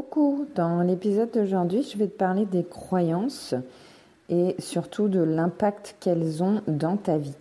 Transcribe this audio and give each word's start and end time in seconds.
Coucou, 0.00 0.46
dans 0.54 0.80
l'épisode 0.80 1.30
d'aujourd'hui, 1.30 1.82
je 1.82 1.98
vais 1.98 2.06
te 2.06 2.16
parler 2.16 2.46
des 2.46 2.64
croyances 2.64 3.54
et 4.30 4.56
surtout 4.58 5.08
de 5.08 5.20
l'impact 5.20 5.96
qu'elles 6.00 6.42
ont 6.42 6.62
dans 6.66 6.96
ta 6.96 7.18
vie. 7.18 7.34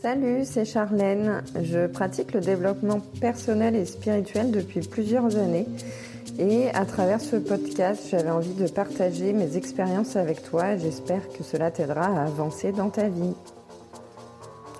Salut, 0.00 0.44
c'est 0.44 0.64
Charlène. 0.64 1.42
Je 1.60 1.88
pratique 1.88 2.34
le 2.34 2.40
développement 2.40 3.00
personnel 3.20 3.74
et 3.74 3.84
spirituel 3.84 4.52
depuis 4.52 4.78
plusieurs 4.78 5.36
années 5.36 5.66
et 6.38 6.70
à 6.70 6.84
travers 6.84 7.20
ce 7.20 7.34
podcast, 7.34 8.06
j'avais 8.12 8.30
envie 8.30 8.54
de 8.54 8.68
partager 8.68 9.32
mes 9.32 9.56
expériences 9.56 10.14
avec 10.14 10.44
toi 10.44 10.76
j'espère 10.76 11.28
que 11.30 11.42
cela 11.42 11.72
t'aidera 11.72 12.06
à 12.06 12.26
avancer 12.26 12.70
dans 12.70 12.90
ta 12.90 13.08
vie. 13.08 13.34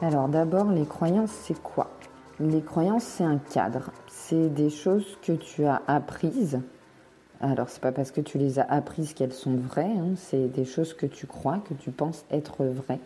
Alors 0.01 0.29
d'abord, 0.29 0.71
les 0.71 0.87
croyances, 0.87 1.33
c'est 1.43 1.61
quoi? 1.61 1.91
Les 2.39 2.63
croyances, 2.63 3.03
c'est 3.03 3.25
un 3.25 3.39
cadre. 3.39 3.91
C'est 4.09 4.55
des 4.55 4.71
choses 4.71 5.19
que 5.21 5.33
tu 5.33 5.65
as 5.65 5.83
apprises. 5.89 6.61
Alors 7.43 7.69
c'est 7.69 7.81
pas 7.81 7.91
parce 7.91 8.13
que 8.13 8.21
tu 8.21 8.39
les 8.39 8.61
as 8.61 8.67
apprises 8.71 9.15
qu'elles 9.15 9.33
sont 9.33 9.57
vraies, 9.57 9.91
hein. 9.99 10.15
c'est 10.17 10.47
des 10.47 10.65
choses 10.65 10.95
que 10.95 11.07
tu 11.07 11.27
crois, 11.27 11.59
que 11.69 11.75
tu 11.75 11.91
penses 11.91 12.25
être 12.31 12.65
vraies. 12.65 13.01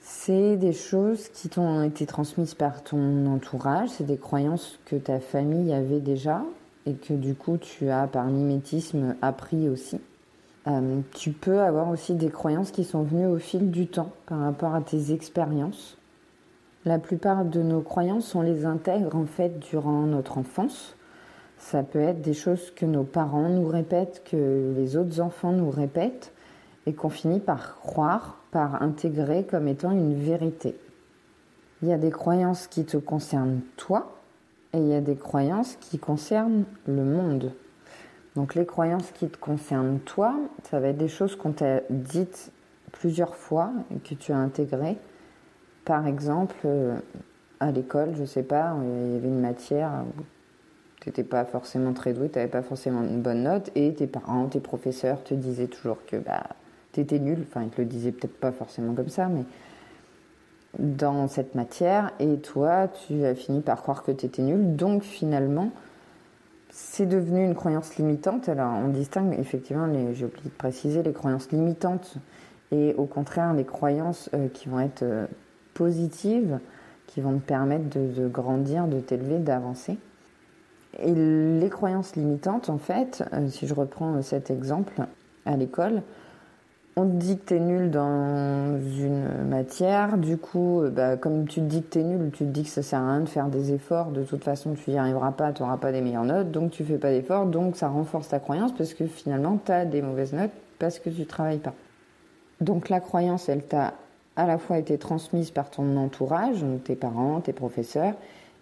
C'est 0.00 0.56
des 0.56 0.72
choses 0.72 1.28
qui 1.28 1.50
t'ont 1.50 1.82
été 1.82 2.06
transmises 2.06 2.54
par 2.54 2.82
ton 2.82 3.26
entourage, 3.26 3.90
c'est 3.90 4.06
des 4.06 4.16
croyances 4.16 4.78
que 4.86 4.96
ta 4.96 5.20
famille 5.20 5.72
avait 5.74 6.00
déjà 6.00 6.42
et 6.86 6.94
que 6.94 7.12
du 7.12 7.34
coup 7.34 7.58
tu 7.58 7.90
as 7.90 8.06
par 8.06 8.24
mimétisme 8.24 9.16
appris 9.20 9.68
aussi. 9.68 10.00
Euh, 10.66 11.00
tu 11.14 11.32
peux 11.32 11.60
avoir 11.60 11.90
aussi 11.90 12.14
des 12.14 12.30
croyances 12.30 12.70
qui 12.70 12.84
sont 12.84 13.02
venues 13.02 13.26
au 13.26 13.38
fil 13.38 13.70
du 13.70 13.86
temps 13.86 14.12
par 14.26 14.38
rapport 14.38 14.74
à 14.74 14.80
tes 14.80 15.12
expériences. 15.12 15.98
La 16.86 16.98
plupart 16.98 17.44
de 17.44 17.62
nos 17.62 17.80
croyances, 17.80 18.34
on 18.34 18.40
les 18.40 18.64
intègre 18.64 19.14
en 19.14 19.26
fait 19.26 19.58
durant 19.58 20.02
notre 20.02 20.38
enfance. 20.38 20.96
Ça 21.62 21.82
peut 21.82 22.00
être 22.00 22.20
des 22.20 22.34
choses 22.34 22.70
que 22.72 22.84
nos 22.84 23.04
parents 23.04 23.48
nous 23.48 23.66
répètent, 23.66 24.22
que 24.24 24.74
les 24.76 24.96
autres 24.96 25.20
enfants 25.20 25.52
nous 25.52 25.70
répètent, 25.70 26.32
et 26.86 26.92
qu'on 26.92 27.08
finit 27.08 27.40
par 27.40 27.76
croire, 27.76 28.36
par 28.50 28.82
intégrer 28.82 29.44
comme 29.44 29.68
étant 29.68 29.92
une 29.92 30.14
vérité. 30.14 30.74
Il 31.80 31.88
y 31.88 31.92
a 31.92 31.98
des 31.98 32.10
croyances 32.10 32.66
qui 32.66 32.84
te 32.84 32.96
concernent 32.96 33.60
toi, 33.76 34.12
et 34.74 34.78
il 34.78 34.88
y 34.88 34.94
a 34.94 35.00
des 35.00 35.16
croyances 35.16 35.76
qui 35.80 35.98
concernent 35.98 36.64
le 36.86 37.04
monde. 37.04 37.52
Donc 38.34 38.54
les 38.54 38.66
croyances 38.66 39.10
qui 39.12 39.28
te 39.28 39.38
concernent 39.38 40.00
toi, 40.00 40.34
ça 40.64 40.80
va 40.80 40.88
être 40.88 40.98
des 40.98 41.08
choses 41.08 41.36
qu'on 41.36 41.52
t'a 41.52 41.80
dites 41.90 42.50
plusieurs 42.90 43.36
fois 43.36 43.70
et 43.94 43.98
que 43.98 44.14
tu 44.14 44.32
as 44.32 44.38
intégrées. 44.38 44.98
Par 45.84 46.06
exemple, 46.06 46.56
euh, 46.64 46.98
à 47.60 47.70
l'école, 47.70 48.14
je 48.18 48.24
sais 48.24 48.42
pas, 48.42 48.74
il 48.82 49.12
y 49.14 49.16
avait 49.16 49.28
une 49.28 49.40
matière 49.40 50.04
n'étais 51.08 51.24
pas 51.24 51.44
forcément 51.44 51.92
très 51.92 52.12
doué, 52.12 52.28
tu 52.28 52.38
n'avais 52.38 52.50
pas 52.50 52.62
forcément 52.62 53.02
une 53.02 53.20
bonne 53.20 53.42
note, 53.42 53.70
et 53.74 53.92
tes 53.94 54.06
parents, 54.06 54.46
tes 54.46 54.60
professeurs 54.60 55.22
te 55.22 55.34
disaient 55.34 55.66
toujours 55.66 55.98
que 56.06 56.16
bah, 56.16 56.44
tu 56.92 57.00
étais 57.00 57.18
nul. 57.18 57.44
Enfin, 57.48 57.62
ils 57.62 57.70
te 57.70 57.80
le 57.80 57.86
disaient 57.86 58.12
peut-être 58.12 58.38
pas 58.38 58.52
forcément 58.52 58.94
comme 58.94 59.08
ça, 59.08 59.28
mais 59.28 59.44
dans 60.78 61.28
cette 61.28 61.54
matière, 61.54 62.12
et 62.18 62.38
toi, 62.38 62.88
tu 62.88 63.24
as 63.24 63.34
fini 63.34 63.60
par 63.60 63.82
croire 63.82 64.02
que 64.02 64.12
tu 64.12 64.26
étais 64.26 64.42
nul. 64.42 64.76
Donc 64.76 65.02
finalement, 65.02 65.70
c'est 66.70 67.06
devenu 67.06 67.44
une 67.44 67.54
croyance 67.54 67.96
limitante. 67.96 68.48
Alors 68.48 68.72
on 68.72 68.88
distingue 68.88 69.38
effectivement, 69.38 69.86
j'ai 70.12 70.24
oublié 70.24 70.44
de 70.44 70.56
préciser, 70.56 71.02
les 71.02 71.12
croyances 71.12 71.50
limitantes 71.52 72.14
et 72.72 72.94
au 72.96 73.04
contraire 73.04 73.52
les 73.52 73.64
croyances 73.64 74.30
euh, 74.34 74.48
qui 74.48 74.70
vont 74.70 74.80
être 74.80 75.02
euh, 75.02 75.26
positives, 75.74 76.58
qui 77.06 77.20
vont 77.20 77.34
te 77.34 77.46
permettre 77.46 77.90
de, 77.90 78.26
grandir, 78.26 78.86
de 78.86 79.00
t'élever, 79.00 79.38
d'avancer. 79.38 79.98
Et 80.98 81.14
les 81.14 81.68
croyances 81.70 82.16
limitantes, 82.16 82.68
en 82.68 82.78
fait, 82.78 83.24
euh, 83.32 83.48
si 83.48 83.66
je 83.66 83.74
reprends 83.74 84.20
cet 84.22 84.50
exemple 84.50 85.06
à 85.46 85.56
l'école, 85.56 86.02
on 86.94 87.06
te 87.06 87.14
dit 87.14 87.38
que 87.38 87.46
tu 87.46 87.54
es 87.54 87.60
nul 87.60 87.90
dans 87.90 88.78
une 88.78 89.48
matière, 89.48 90.18
du 90.18 90.36
coup, 90.36 90.82
euh, 90.82 90.90
bah, 90.90 91.16
comme 91.16 91.46
tu 91.46 91.60
te 91.60 91.64
dis 91.64 91.82
que 91.82 91.92
tu 91.92 91.98
es 92.00 92.02
nul, 92.02 92.30
tu 92.30 92.44
te 92.44 92.50
dis 92.50 92.64
que 92.64 92.68
ça 92.68 92.82
sert 92.82 93.00
à 93.00 93.12
rien 93.12 93.20
de 93.20 93.28
faire 93.28 93.46
des 93.46 93.72
efforts, 93.72 94.10
de 94.10 94.22
toute 94.22 94.44
façon 94.44 94.74
tu 94.74 94.90
n'y 94.90 94.98
arriveras 94.98 95.32
pas, 95.32 95.52
tu 95.52 95.62
n'auras 95.62 95.78
pas 95.78 95.90
des 95.90 96.02
meilleures 96.02 96.24
notes, 96.24 96.50
donc 96.50 96.70
tu 96.70 96.84
fais 96.84 96.98
pas 96.98 97.10
d'efforts, 97.10 97.46
donc 97.46 97.76
ça 97.76 97.88
renforce 97.88 98.28
ta 98.28 98.40
croyance 98.40 98.74
parce 98.74 98.92
que 98.92 99.06
finalement 99.06 99.58
tu 99.64 99.72
as 99.72 99.86
des 99.86 100.02
mauvaises 100.02 100.34
notes 100.34 100.50
parce 100.78 100.98
que 100.98 101.08
tu 101.08 101.24
travailles 101.24 101.58
pas. 101.58 101.74
Donc 102.60 102.90
la 102.90 103.00
croyance, 103.00 103.48
elle 103.48 103.62
t'a 103.62 103.94
à 104.36 104.46
la 104.46 104.58
fois 104.58 104.78
été 104.78 104.98
transmise 104.98 105.50
par 105.50 105.70
ton 105.70 105.96
entourage, 105.96 106.64
tes 106.84 106.94
parents, 106.94 107.40
tes 107.40 107.52
professeurs, 107.52 108.14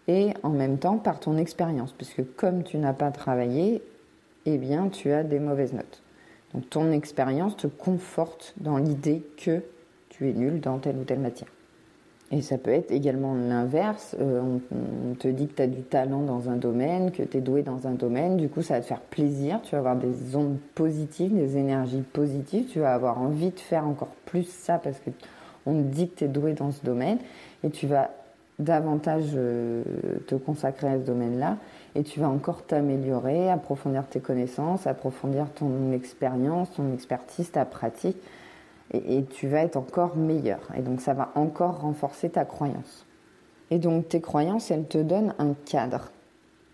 et 0.09 0.35
en 0.43 0.51
même 0.51 0.79
temps 0.79 0.99
par 0.99 1.21
ton 1.21 1.37
expérience, 1.37 1.93
puisque 1.93 2.23
comme 2.37 2.63
tu 2.63 2.79
n'as 2.79 2.93
pas 2.93 3.11
travaillé, 3.11 3.83
eh 4.47 4.59
bien 4.59 4.89
tu 4.89 5.13
as 5.13 5.23
des 5.23 5.39
mauvaises 5.39 5.73
notes. 5.73 6.03
Donc 6.55 6.69
ton 6.69 6.91
expérience 6.91 7.57
te 7.57 7.67
conforte 7.67 8.55
dans 8.59 8.77
l'idée 8.77 9.23
que 9.37 9.63
tu 10.09 10.29
es 10.29 10.33
nul 10.33 10.61
dans 10.61 10.79
telle 10.79 10.97
ou 10.97 11.05
telle 11.05 11.21
matière. 11.21 11.49
Et 12.33 12.43
ça 12.43 12.59
peut 12.59 12.71
être 12.71 12.93
également 12.93 13.35
l'inverse. 13.35 14.15
Euh, 14.21 14.59
on, 14.71 15.15
te 15.15 15.27
dit 15.27 15.49
que 15.49 15.55
tu 15.55 15.63
as 15.63 15.67
du 15.67 15.83
talent 15.83 16.23
dans 16.23 16.49
un 16.49 16.57
domaine, 16.57 17.11
que 17.11 17.25
tu 17.25 17.39
es 17.39 17.41
doué 17.41 17.63
dans 17.63 17.89
un 17.89 17.93
domaine. 17.93 18.37
Du 18.37 18.49
coup, 18.49 18.63
ça 18.63 18.75
va 18.75 18.81
te 18.81 18.87
faire 18.87 19.01
plaisir. 19.01 19.61
Tu 19.63 19.73
vas 19.73 19.79
avoir 19.79 19.97
des 19.97 20.37
ondes 20.37 20.59
positives, 20.77 21.35
des 21.35 21.57
énergies 21.57 22.03
positives. 22.13 22.67
Tu 22.67 22.79
vas 22.79 22.95
avoir 22.95 23.21
envie 23.21 23.51
de 23.51 23.59
faire 23.59 23.85
encore 23.85 24.15
plus 24.27 24.45
ça 24.45 24.79
parce 24.79 25.01
que 25.01 25.11
on 25.67 25.75
te 25.75 25.89
dit 25.89 26.09
que 26.09 26.19
tu 26.19 26.25
es 26.25 26.29
doué 26.29 26.53
dans 26.53 26.71
ce 26.71 26.85
domaine. 26.85 27.19
Et 27.65 27.71
tu 27.71 27.89
vas 27.89 28.11
davantage 28.61 29.31
euh, 29.35 29.83
te 30.27 30.35
consacrer 30.35 30.89
à 30.89 30.95
ce 30.99 31.05
domaine-là 31.05 31.57
et 31.95 32.03
tu 32.03 32.21
vas 32.21 32.29
encore 32.29 32.63
t'améliorer, 32.63 33.51
approfondir 33.51 34.05
tes 34.07 34.21
connaissances, 34.21 34.87
approfondir 34.87 35.47
ton 35.53 35.93
expérience, 35.93 36.73
ton 36.75 36.93
expertise, 36.93 37.51
ta 37.51 37.65
pratique 37.65 38.19
et, 38.93 39.25
tu 39.25 39.49
vas 39.49 39.63
être 39.63 39.77
encore 39.77 40.17
meilleur. 40.17 40.61
Et 40.77 40.83
donc 40.83 41.01
ça 41.01 41.15
va 41.15 41.33
encore 41.35 41.81
renforcer 41.81 42.31
ta 42.31 42.45
croyance. 42.45 43.07
Et 43.71 43.79
donc 43.79 44.09
tes 44.09 44.21
croyances, 44.21 44.71
elles 44.71 44.87
te 44.87 44.99
donnent 44.99 45.35
un 45.39 45.55
cadre. 45.65 46.11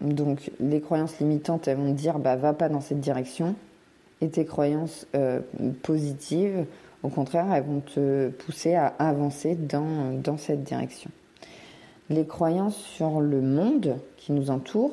Donc 0.01 0.51
les 0.61 0.81
croyances 0.81 1.19
limitantes, 1.21 1.69
elles 1.69 1.77
vont 1.77 1.93
te 1.93 1.99
dire 1.99 2.19
bah 2.19 2.37
va 2.37 2.53
pas 2.53 2.69
dans 2.69 2.81
cette 2.81 3.01
direction. 3.01 3.55
Et 4.23 4.29
tes 4.29 4.47
croyances 4.47 5.07
euh, 5.15 5.41
positives, 5.83 6.65
au 7.03 7.09
contraire, 7.09 7.53
elles 7.53 7.65
vont 7.65 7.81
te 7.81 8.29
pousser 8.29 8.75
à 8.75 8.95
avancer 8.99 9.55
dans, 9.55 10.19
dans 10.23 10.39
cette 10.39 10.65
direction 10.65 11.11
les 12.11 12.27
croyances 12.27 12.77
sur 12.77 13.21
le 13.21 13.41
monde 13.41 13.97
qui 14.17 14.33
nous 14.33 14.50
entoure, 14.50 14.93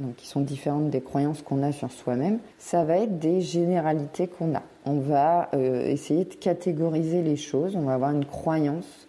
donc 0.00 0.16
qui 0.16 0.26
sont 0.26 0.40
différentes 0.40 0.90
des 0.90 1.00
croyances 1.00 1.42
qu'on 1.42 1.62
a 1.62 1.72
sur 1.72 1.92
soi-même, 1.92 2.38
ça 2.58 2.84
va 2.84 2.98
être 2.98 3.18
des 3.18 3.40
généralités 3.40 4.26
qu'on 4.26 4.54
a. 4.54 4.62
On 4.86 4.98
va 4.98 5.50
euh, 5.54 5.84
essayer 5.86 6.24
de 6.24 6.34
catégoriser 6.34 7.22
les 7.22 7.36
choses, 7.36 7.76
on 7.76 7.82
va 7.82 7.94
avoir 7.94 8.10
une 8.10 8.24
croyance 8.24 9.06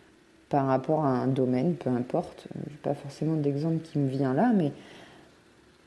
par 0.49 0.67
rapport 0.67 1.05
à 1.05 1.09
un 1.09 1.27
domaine, 1.27 1.75
peu 1.75 1.89
importe. 1.89 2.47
Je 2.53 2.71
n'ai 2.71 2.77
pas 2.83 2.93
forcément 2.93 3.35
d'exemple 3.35 3.79
qui 3.79 3.99
me 3.99 4.09
vient 4.09 4.33
là, 4.33 4.51
mais 4.53 4.71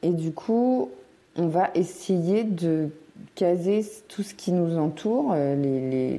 et 0.02 0.10
du 0.10 0.32
coup, 0.32 0.90
on 1.36 1.48
va 1.48 1.70
essayer 1.74 2.44
de 2.44 2.88
caser 3.34 3.84
tout 4.08 4.22
ce 4.22 4.34
qui 4.34 4.52
nous 4.52 4.76
entoure, 4.76 5.32
euh, 5.34 6.18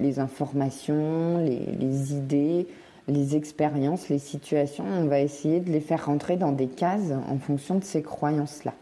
les, 0.00 0.18
informations, 0.18 1.38
les 1.38 2.14
idées, 2.14 2.66
les 3.08 3.36
expériences, 3.36 4.08
les 4.08 4.18
situations, 4.18 4.84
on 4.86 5.06
va 5.06 5.20
essayer 5.20 5.60
de 5.60 5.70
les 5.70 5.80
faire 5.80 6.06
rentrer 6.06 6.36
dans 6.36 6.52
des 6.52 6.66
cases 6.66 7.12
en 7.28 7.38
fonction 7.38 7.76
de 7.76 7.84
ces 7.84 8.02
croyances-là. 8.02 8.74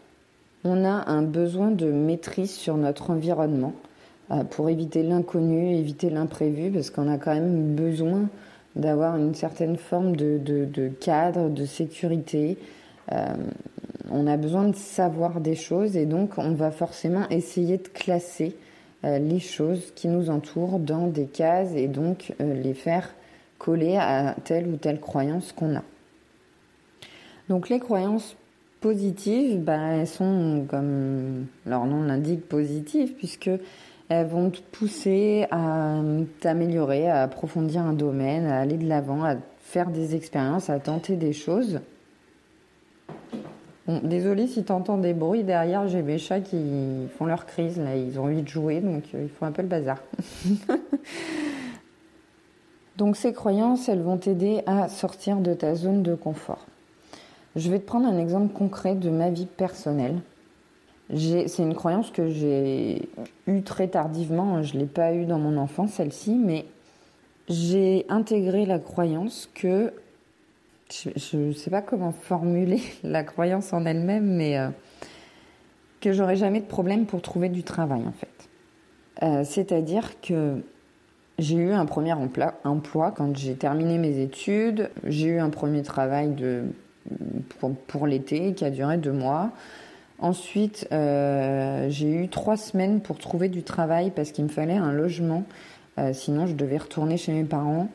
On 0.63 0.83
a 0.83 1.09
un 1.09 1.21
besoin 1.21 1.71
de 1.71 1.91
maîtrise 1.91 2.51
sur 2.51 2.77
notre 2.77 3.09
environnement 3.11 3.73
euh, 4.31 4.43
pour 4.43 4.69
éviter 4.69 5.03
l'inconnu, 5.03 5.73
éviter 5.75 6.09
l'imprévu, 6.09 6.71
parce 6.71 6.89
qu'on 6.89 7.09
a 7.09 7.17
quand 7.17 7.33
même 7.33 7.75
besoin 7.75 8.27
d'avoir 8.75 9.15
une 9.15 9.33
certaine 9.33 9.77
forme 9.77 10.15
de, 10.15 10.91
cadre, 10.99 11.49
de 11.49 11.65
sécurité. 11.65 12.57
Euh, 13.13 13.33
on 14.11 14.27
a 14.27 14.35
besoin 14.35 14.67
de 14.67 14.75
savoir 14.75 15.39
des 15.39 15.55
choses 15.55 15.95
et 15.95 16.05
donc 16.05 16.37
on 16.37 16.51
va 16.51 16.71
forcément 16.71 17.27
essayer 17.29 17.77
de 17.77 17.87
classer 17.87 18.55
euh, 19.05 19.19
les 19.19 19.39
choses 19.39 19.93
qui 19.95 20.09
nous 20.09 20.29
entourent 20.29 20.79
dans 20.79 21.07
des 21.07 21.25
cases 21.25 21.71
et 21.75 21.87
donc 21.87 22.33
les 22.39 22.73
faire 22.73 23.09
coller 23.57 23.97
à 23.97 24.35
telle 24.43 24.67
ou 24.67 24.77
telle 24.77 24.99
croyance 24.99 25.51
qu'on 25.51 25.75
a. 25.75 25.83
Donc 27.49 27.69
les 27.69 27.79
croyances 27.79 28.35
positives, 28.81 29.59
bah, 29.59 29.77
elles 29.93 30.07
sont, 30.07 30.65
comme 30.69 31.45
leur 31.65 31.85
nom 31.85 32.03
l'indique, 32.03 32.47
positives, 32.47 33.13
puisque 33.13 33.49
elles 34.09 34.27
vont 34.27 34.49
te 34.49 34.59
pousser 34.71 35.47
à 35.51 36.01
t'améliorer, 36.39 37.09
à 37.09 37.23
approfondir 37.23 37.81
un 37.81 37.93
domaine, 37.93 38.45
à 38.45 38.59
aller 38.59 38.77
de 38.77 38.87
l'avant, 38.87 39.23
à 39.23 39.35
faire 39.59 39.89
des 39.89 40.15
expériences, 40.15 40.69
à 40.69 40.79
tenter 40.79 41.15
des 41.15 41.33
choses. 41.33 41.79
Bon, 43.87 44.01
désolé 44.03 44.47
si 44.47 44.63
tu 44.63 44.71
entends 44.71 44.97
des 44.97 45.13
bruits 45.13 45.43
derrière, 45.43 45.87
j'ai 45.87 46.01
mes 46.01 46.17
chats 46.17 46.41
qui 46.41 47.07
font 47.17 47.25
leur 47.25 47.45
crise, 47.45 47.77
là, 47.77 47.95
ils 47.95 48.19
ont 48.19 48.25
envie 48.25 48.41
de 48.41 48.47
jouer, 48.47 48.81
donc 48.81 49.03
euh, 49.15 49.23
ils 49.23 49.29
font 49.29 49.45
un 49.45 49.51
peu 49.51 49.61
le 49.61 49.69
bazar. 49.69 49.97
Donc 52.97 53.15
ces 53.15 53.31
croyances, 53.31 53.89
elles 53.89 54.01
vont 54.01 54.17
t'aider 54.17 54.63
à 54.65 54.89
sortir 54.89 55.37
de 55.37 55.53
ta 55.53 55.75
zone 55.75 56.01
de 56.01 56.15
confort. 56.15 56.65
Je 57.55 57.69
vais 57.69 57.79
te 57.79 57.85
prendre 57.85 58.07
un 58.07 58.17
exemple 58.17 58.51
concret 58.53 58.95
de 58.95 59.09
ma 59.09 59.29
vie 59.29 59.45
personnelle. 59.45 60.19
C'est 61.15 61.59
une 61.59 61.75
croyance 61.75 62.11
que 62.11 62.29
j'ai 62.29 63.07
eue 63.45 63.61
très 63.61 63.87
tardivement. 63.87 64.61
Je 64.63 64.75
ne 64.75 64.81
l'ai 64.81 64.85
pas 64.87 65.13
eue 65.13 65.25
dans 65.25 65.39
mon 65.39 65.57
enfance, 65.57 65.93
celle-ci, 65.93 66.33
mais 66.33 66.65
j'ai 67.47 68.05
intégré 68.09 68.65
la 68.65 68.79
croyance 68.79 69.49
que. 69.53 69.93
Je 70.89 71.37
ne 71.37 71.51
sais 71.51 71.69
pas 71.69 71.81
comment 71.81 72.13
formuler 72.13 72.81
la 73.03 73.23
croyance 73.23 73.73
en 73.73 73.85
elle-même, 73.85 74.25
mais 74.25 74.57
euh, 74.57 74.69
que 76.01 76.13
j'aurais 76.13 76.37
jamais 76.37 76.61
de 76.61 76.65
problème 76.65 77.05
pour 77.05 77.21
trouver 77.21 77.49
du 77.49 77.63
travail, 77.63 78.01
en 78.07 78.13
fait. 78.13 78.49
Euh, 79.23 79.43
c'est-à-dire 79.43 80.19
que 80.21 80.61
j'ai 81.39 81.55
eu 81.55 81.71
un 81.71 81.85
premier 81.85 82.13
emploi, 82.13 83.11
quand 83.11 83.37
j'ai 83.37 83.53
terminé 83.53 83.99
mes 83.99 84.19
études. 84.19 84.89
J'ai 85.05 85.27
eu 85.27 85.39
un 85.39 85.51
premier 85.51 85.83
travail 85.83 86.35
pour 87.87 88.07
l'été 88.07 88.53
qui 88.53 88.65
a 88.65 88.71
duré 88.71 88.97
deux 88.97 89.11
mois. 89.11 89.51
Ensuite, 90.19 90.87
euh, 90.91 91.87
j'ai 91.89 92.11
eu 92.11 92.27
trois 92.27 92.57
semaines 92.57 93.01
pour 93.01 93.19
trouver 93.19 93.49
du 93.49 93.61
travail 93.61 94.09
parce 94.09 94.31
qu'il 94.31 94.45
me 94.45 94.49
fallait 94.49 94.77
un 94.77 94.91
logement. 94.91 95.43
Euh, 95.99 96.11
sinon, 96.11 96.47
je 96.47 96.55
devais 96.55 96.77
retourner 96.77 97.17
chez 97.17 97.33
mes 97.33 97.43
parents. 97.43 97.89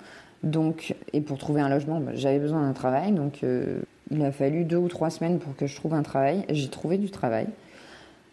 Donc, 0.45 0.95
et 1.13 1.21
pour 1.21 1.39
trouver 1.39 1.61
un 1.63 1.69
logement, 1.69 1.99
bah, 1.99 2.13
j'avais 2.15 2.39
besoin 2.39 2.63
d'un 2.63 2.73
travail. 2.73 3.11
Donc, 3.11 3.43
euh, 3.43 3.81
il 4.13 4.25
a 4.25 4.31
fallu 4.31 4.65
deux 4.65 4.77
ou 4.77 4.89
trois 4.89 5.11
semaines 5.11 5.41
pour 5.41 5.57
que 5.57 5.67
je 5.67 5.75
trouve 5.75 5.95
un 5.95 6.03
travail. 6.03 6.45
J'ai 6.49 6.69
trouvé 6.69 6.97
du 6.97 7.11
travail 7.11 7.49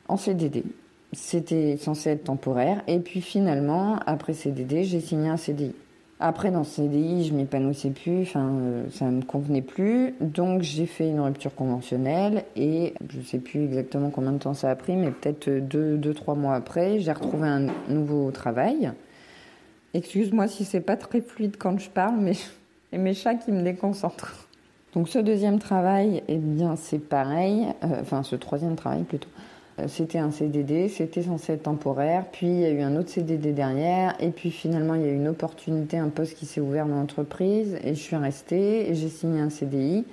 en 0.07 0.17
CDD. 0.17 0.63
C'était 1.11 1.77
censé 1.77 2.11
être 2.11 2.25
temporaire. 2.25 2.83
Et 2.87 2.99
puis 2.99 3.21
finalement, 3.21 3.99
après 4.05 4.33
CDD, 4.33 4.83
j'ai 4.83 4.99
signé 4.99 5.29
un 5.29 5.37
CDI. 5.37 5.73
Après, 6.21 6.51
dans 6.51 6.65
ce 6.65 6.81
CDI, 6.81 7.25
je 7.25 7.33
m'épanouissais 7.33 7.91
plus, 7.91 8.23
enfin, 8.23 8.49
euh, 8.51 8.83
ça 8.91 9.05
me 9.05 9.21
convenait 9.21 9.61
plus. 9.61 10.13
Donc, 10.19 10.63
j'ai 10.63 10.85
fait 10.85 11.07
une 11.07 11.21
rupture 11.21 11.55
conventionnelle 11.55 12.43
et 12.57 12.93
je 13.09 13.21
sais 13.21 13.37
plus 13.39 13.63
exactement 13.63 14.09
combien 14.09 14.33
de 14.33 14.37
temps 14.37 14.53
ça 14.53 14.69
a 14.69 14.75
pris, 14.75 14.97
mais 14.97 15.11
peut-être 15.11 15.49
deux, 15.49 15.95
deux, 15.95 16.13
trois 16.13 16.35
mois 16.35 16.55
après, 16.55 16.99
j'ai 16.99 17.13
retrouvé 17.13 17.47
un 17.47 17.67
nouveau 17.87 18.31
travail. 18.31 18.91
Excuse-moi 19.93 20.49
si 20.49 20.65
c'est 20.65 20.81
pas 20.81 20.97
très 20.97 21.21
fluide 21.21 21.55
quand 21.57 21.79
je 21.79 21.89
parle, 21.89 22.17
mais 22.19 22.33
et 22.91 22.97
mes 22.97 23.13
chats 23.13 23.35
qui 23.35 23.53
me 23.53 23.61
déconcentrent. 23.61 24.49
Donc, 24.93 25.07
ce 25.07 25.19
deuxième 25.19 25.59
travail, 25.59 26.23
eh 26.27 26.37
bien, 26.37 26.75
c'est 26.75 26.99
pareil. 26.99 27.67
Euh, 27.85 28.01
enfin, 28.01 28.23
ce 28.23 28.35
troisième 28.35 28.75
travail 28.75 29.03
plutôt. 29.03 29.29
Euh, 29.79 29.87
c'était 29.87 30.19
un 30.19 30.31
CDD, 30.31 30.89
c'était 30.89 31.23
censé 31.23 31.53
être 31.53 31.63
temporaire, 31.63 32.25
puis 32.31 32.47
il 32.47 32.59
y 32.59 32.65
a 32.65 32.69
eu 32.69 32.81
un 32.81 32.95
autre 32.95 33.09
CDD 33.09 33.51
derrière, 33.51 34.15
et 34.19 34.29
puis 34.29 34.51
finalement 34.51 34.95
il 34.95 35.01
y 35.01 35.05
a 35.05 35.09
eu 35.09 35.15
une 35.15 35.27
opportunité, 35.27 35.97
un 35.97 36.09
poste 36.09 36.35
qui 36.35 36.45
s'est 36.45 36.61
ouvert 36.61 36.85
dans 36.85 36.95
l'entreprise, 36.95 37.77
et 37.83 37.95
je 37.95 37.99
suis 37.99 38.15
restée, 38.15 38.89
et 38.89 38.95
j'ai 38.95 39.09
signé 39.09 39.39
un 39.41 39.49
CDI. 39.49 40.05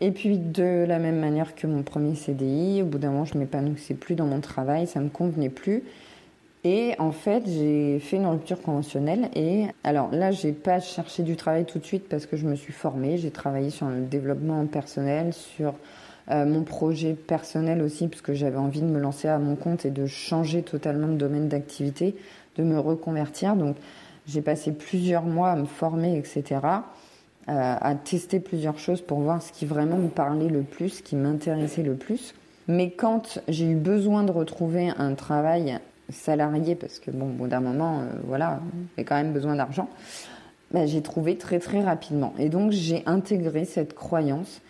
Et 0.00 0.10
puis 0.10 0.38
de 0.38 0.84
la 0.86 0.98
même 0.98 1.20
manière 1.20 1.54
que 1.54 1.66
mon 1.66 1.82
premier 1.82 2.16
CDI, 2.16 2.82
au 2.82 2.86
bout 2.86 2.98
d'un 2.98 3.10
moment 3.10 3.24
je 3.24 3.38
m'épanouissais 3.38 3.94
plus 3.94 4.14
dans 4.14 4.26
mon 4.26 4.40
travail, 4.40 4.86
ça 4.86 5.00
me 5.00 5.08
convenait 5.08 5.48
plus. 5.48 5.84
Et 6.64 6.94
en 7.00 7.10
fait, 7.10 7.42
j'ai 7.46 7.98
fait 7.98 8.16
une 8.16 8.26
rupture 8.26 8.62
conventionnelle. 8.62 9.30
Et 9.34 9.66
alors 9.82 10.12
là, 10.12 10.30
j'ai 10.30 10.52
pas 10.52 10.78
cherché 10.78 11.24
du 11.24 11.34
travail 11.34 11.64
tout 11.64 11.80
de 11.80 11.84
suite 11.84 12.08
parce 12.08 12.26
que 12.26 12.36
je 12.36 12.46
me 12.46 12.54
suis 12.54 12.72
formée. 12.72 13.18
J'ai 13.18 13.32
travaillé 13.32 13.70
sur 13.70 13.88
le 13.88 14.00
développement 14.00 14.64
personnel, 14.66 15.32
sur 15.32 15.74
euh, 16.30 16.46
mon 16.46 16.62
projet 16.62 17.14
personnel 17.14 17.82
aussi, 17.82 18.08
parce 18.08 18.22
que 18.22 18.34
j'avais 18.34 18.58
envie 18.58 18.80
de 18.80 18.86
me 18.86 19.00
lancer 19.00 19.28
à 19.28 19.38
mon 19.38 19.56
compte 19.56 19.84
et 19.84 19.90
de 19.90 20.06
changer 20.06 20.62
totalement 20.62 21.08
de 21.08 21.16
domaine 21.16 21.48
d'activité, 21.48 22.14
de 22.56 22.62
me 22.62 22.78
reconvertir. 22.78 23.56
Donc 23.56 23.76
j'ai 24.26 24.42
passé 24.42 24.72
plusieurs 24.72 25.24
mois 25.24 25.50
à 25.50 25.56
me 25.56 25.66
former, 25.66 26.16
etc., 26.16 26.60
euh, 27.48 27.74
à 27.80 27.94
tester 27.96 28.38
plusieurs 28.38 28.78
choses 28.78 29.00
pour 29.00 29.18
voir 29.18 29.42
ce 29.42 29.50
qui 29.50 29.66
vraiment 29.66 29.96
me 29.96 30.08
parlait 30.08 30.48
le 30.48 30.62
plus, 30.62 30.90
ce 30.90 31.02
qui 31.02 31.16
m'intéressait 31.16 31.82
le 31.82 31.94
plus. 31.94 32.34
Mais 32.68 32.90
quand 32.90 33.40
j'ai 33.48 33.66
eu 33.66 33.74
besoin 33.74 34.22
de 34.22 34.30
retrouver 34.30 34.90
un 34.96 35.14
travail 35.14 35.80
salarié, 36.08 36.76
parce 36.76 37.00
que 37.00 37.10
bon, 37.10 37.26
au 37.26 37.32
bout 37.32 37.48
d'un 37.48 37.60
moment, 37.60 38.00
euh, 38.00 38.04
voilà, 38.28 38.60
j'ai 38.96 39.02
quand 39.02 39.16
même 39.16 39.32
besoin 39.32 39.56
d'argent, 39.56 39.88
bah, 40.70 40.86
j'ai 40.86 41.02
trouvé 41.02 41.36
très 41.36 41.58
très 41.58 41.82
rapidement. 41.82 42.32
Et 42.38 42.48
donc 42.48 42.70
j'ai 42.70 43.02
intégré 43.06 43.64
cette 43.64 43.94
croyance 43.94 44.60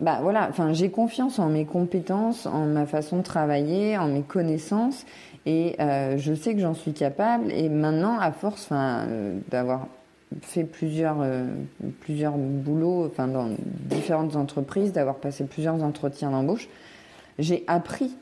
bah 0.00 0.20
voilà, 0.22 0.46
enfin 0.48 0.72
j'ai 0.72 0.90
confiance 0.90 1.38
en 1.38 1.48
mes 1.50 1.66
compétences, 1.66 2.46
en 2.46 2.64
ma 2.64 2.86
façon 2.86 3.18
de 3.18 3.22
travailler, 3.22 3.98
en 3.98 4.08
mes 4.08 4.22
connaissances 4.22 5.04
et 5.44 5.76
euh, 5.80 6.16
je 6.16 6.32
sais 6.34 6.54
que 6.54 6.60
j'en 6.60 6.74
suis 6.74 6.92
capable 6.92 7.52
et 7.52 7.68
maintenant 7.68 8.18
à 8.18 8.32
force 8.32 8.64
enfin 8.64 9.04
euh, 9.08 9.38
d'avoir 9.50 9.88
fait 10.42 10.64
plusieurs 10.64 11.18
euh, 11.20 11.44
plusieurs 12.00 12.34
boulots 12.36 13.06
enfin 13.06 13.28
dans 13.28 13.50
différentes 13.90 14.36
entreprises, 14.36 14.92
d'avoir 14.92 15.16
passé 15.16 15.44
plusieurs 15.44 15.82
entretiens 15.82 16.30
d'embauche, 16.30 16.68
j'ai 17.38 17.64
appris 17.66 18.16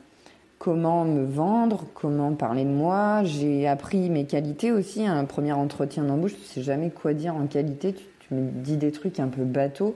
comment 0.57 1.05
me 1.05 1.23
vendre, 1.23 1.85
comment 1.93 2.33
parler 2.33 2.65
de 2.65 2.69
moi, 2.69 3.23
j'ai 3.23 3.69
appris 3.69 4.09
mes 4.09 4.25
qualités 4.25 4.73
aussi, 4.73 5.05
un 5.05 5.23
premier 5.23 5.53
entretien 5.53 6.03
d'embauche, 6.03 6.33
tu 6.35 6.43
sais 6.43 6.61
jamais 6.61 6.89
quoi 6.89 7.13
dire 7.13 7.35
en 7.35 7.47
qualité, 7.47 7.93
tu, 7.93 8.03
tu 8.27 8.33
me 8.33 8.51
dis 8.51 8.75
des 8.75 8.91
trucs 8.91 9.21
un 9.21 9.29
peu 9.29 9.43
bateaux 9.45 9.95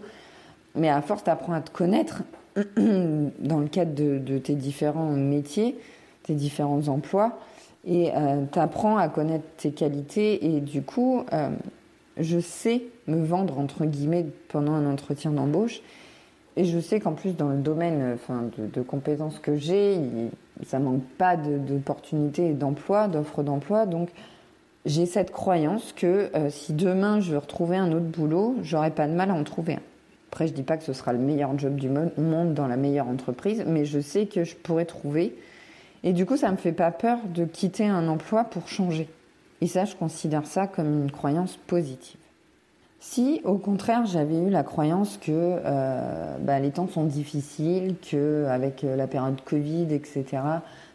mais 0.76 0.90
à 0.90 1.02
force, 1.02 1.24
tu 1.24 1.30
apprends 1.30 1.54
à 1.54 1.62
te 1.62 1.72
connaître 1.72 2.24
dans 2.56 3.60
le 3.60 3.68
cadre 3.68 3.94
de, 3.94 4.38
tes 4.38 4.56
différents 4.56 5.12
métiers, 5.12 5.78
tes 6.24 6.34
différents 6.34 6.88
emplois, 6.88 7.40
et 7.86 8.12
euh, 8.16 8.46
tu 8.52 8.60
apprends 8.60 8.98
à 8.98 9.10
connaître 9.10 9.46
tes 9.58 9.72
qualités. 9.72 10.56
Et 10.56 10.62
du 10.62 10.82
coup, 10.82 11.24
euh, 11.34 11.50
je 12.18 12.40
sais 12.40 12.84
me 13.08 13.24
vendre, 13.24 13.60
entre 13.60 13.86
guillemets, 13.86 14.26
pendant 14.50 14.74
un 14.74 14.90
entretien 14.92 15.32
d'embauche. 15.32 15.82
Et 16.56 16.66
je 16.66 16.80
sais 16.80 17.00
qu'en 17.00 17.14
plus, 17.14 17.36
dans 17.36 17.50
le 17.50 17.58
domaine 17.58 18.14
enfin, 18.14 18.44
de, 18.58 18.82
compétences 18.82 19.40
que 19.40 19.58
j'ai, 19.58 19.98
ça 20.66 20.80
manque 20.80 21.04
pas 21.18 21.36
d'opportunités 21.36 22.50
et 22.50 22.54
d'emplois, 22.54 23.08
d'offres 23.08 23.42
d'emploi. 23.42 23.86
Donc, 23.86 24.10
j'ai 24.86 25.06
cette 25.06 25.32
croyance 25.32 25.94
que 25.94 26.30
euh, 26.36 26.50
si 26.50 26.74
demain 26.74 27.20
je 27.20 27.32
veux 27.32 27.38
retrouver 27.38 27.78
un 27.78 27.92
autre 27.92 28.06
boulot, 28.06 28.56
j'aurais 28.62 28.92
pas 28.92 29.08
de 29.08 29.14
mal 29.14 29.32
à 29.32 29.34
en 29.34 29.44
trouver 29.44 29.74
un. 29.74 29.93
Après, 30.34 30.48
je 30.48 30.54
dis 30.54 30.64
pas 30.64 30.78
que 30.78 30.84
ce 30.84 30.94
sera 30.94 31.14
le 31.14 31.20
meilleur 31.20 31.60
job 31.60 31.76
du 31.76 31.90
monde 31.90 32.56
dans 32.56 32.66
la 32.66 32.76
meilleure 32.76 33.08
entreprise, 33.08 33.64
mais 33.68 33.86
je 33.86 34.00
sais 34.00 34.26
que 34.26 34.44
je 34.44 34.56
pourrais 34.56 34.86
trouver. 34.86 35.36
Et 36.02 36.12
du 36.12 36.26
coup, 36.26 36.38
ça 36.38 36.50
me 36.50 36.58
fait 36.58 36.72
pas 36.72 36.90
peur 36.90 37.20
de 37.32 37.46
quitter 37.46 37.86
un 37.86 38.08
emploi 38.08 38.44
pour 38.44 38.68
changer. 38.68 39.08
Et 39.62 39.68
ça, 39.68 39.86
je 39.86 39.96
considère 39.96 40.48
ça 40.48 40.66
comme 40.66 41.04
une 41.04 41.12
croyance 41.12 41.56
positive. 41.68 42.18
Si, 43.00 43.42
au 43.44 43.60
contraire, 43.60 44.08
j'avais 44.08 44.40
eu 44.40 44.50
la 44.50 44.64
croyance 44.64 45.20
que 45.22 45.30
euh, 45.30 46.38
bah, 46.40 46.60
les 46.60 46.72
temps 46.72 46.88
sont 46.88 47.04
difficiles, 47.04 47.94
que 48.02 48.48
avec 48.50 48.84
euh, 48.84 48.96
la 48.96 49.06
période 49.06 49.40
Covid, 49.46 49.94
etc., 49.94 50.26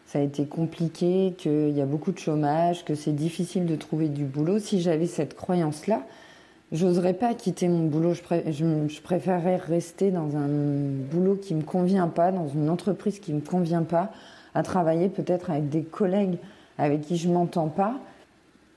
ça 0.04 0.18
a 0.18 0.22
été 0.22 0.46
compliqué, 0.46 1.36
qu'il 1.38 1.70
y 1.70 1.80
a 1.80 1.86
beaucoup 1.86 2.10
de 2.10 2.18
chômage, 2.18 2.84
que 2.84 2.96
c'est 2.96 3.12
difficile 3.12 3.66
de 3.66 3.76
trouver 3.76 4.08
du 4.08 4.24
boulot, 4.24 4.58
si 4.58 4.80
j'avais 4.80 5.06
cette 5.06 5.36
croyance-là, 5.36 6.02
J'oserais 6.70 7.14
pas 7.14 7.32
quitter 7.32 7.66
mon 7.68 7.84
boulot. 7.84 8.12
Je, 8.12 9.00
préférerais 9.00 9.56
rester 9.56 10.10
dans 10.10 10.36
un 10.36 10.48
boulot 11.10 11.36
qui 11.36 11.54
me 11.54 11.62
convient 11.62 12.08
pas, 12.08 12.30
dans 12.30 12.48
une 12.48 12.68
entreprise 12.68 13.20
qui 13.20 13.32
me 13.32 13.40
convient 13.40 13.84
pas, 13.84 14.10
à 14.54 14.62
travailler 14.62 15.08
peut-être 15.08 15.50
avec 15.50 15.70
des 15.70 15.82
collègues 15.82 16.38
avec 16.76 17.02
qui 17.02 17.16
je 17.16 17.28
m'entends 17.28 17.68
pas. 17.68 17.94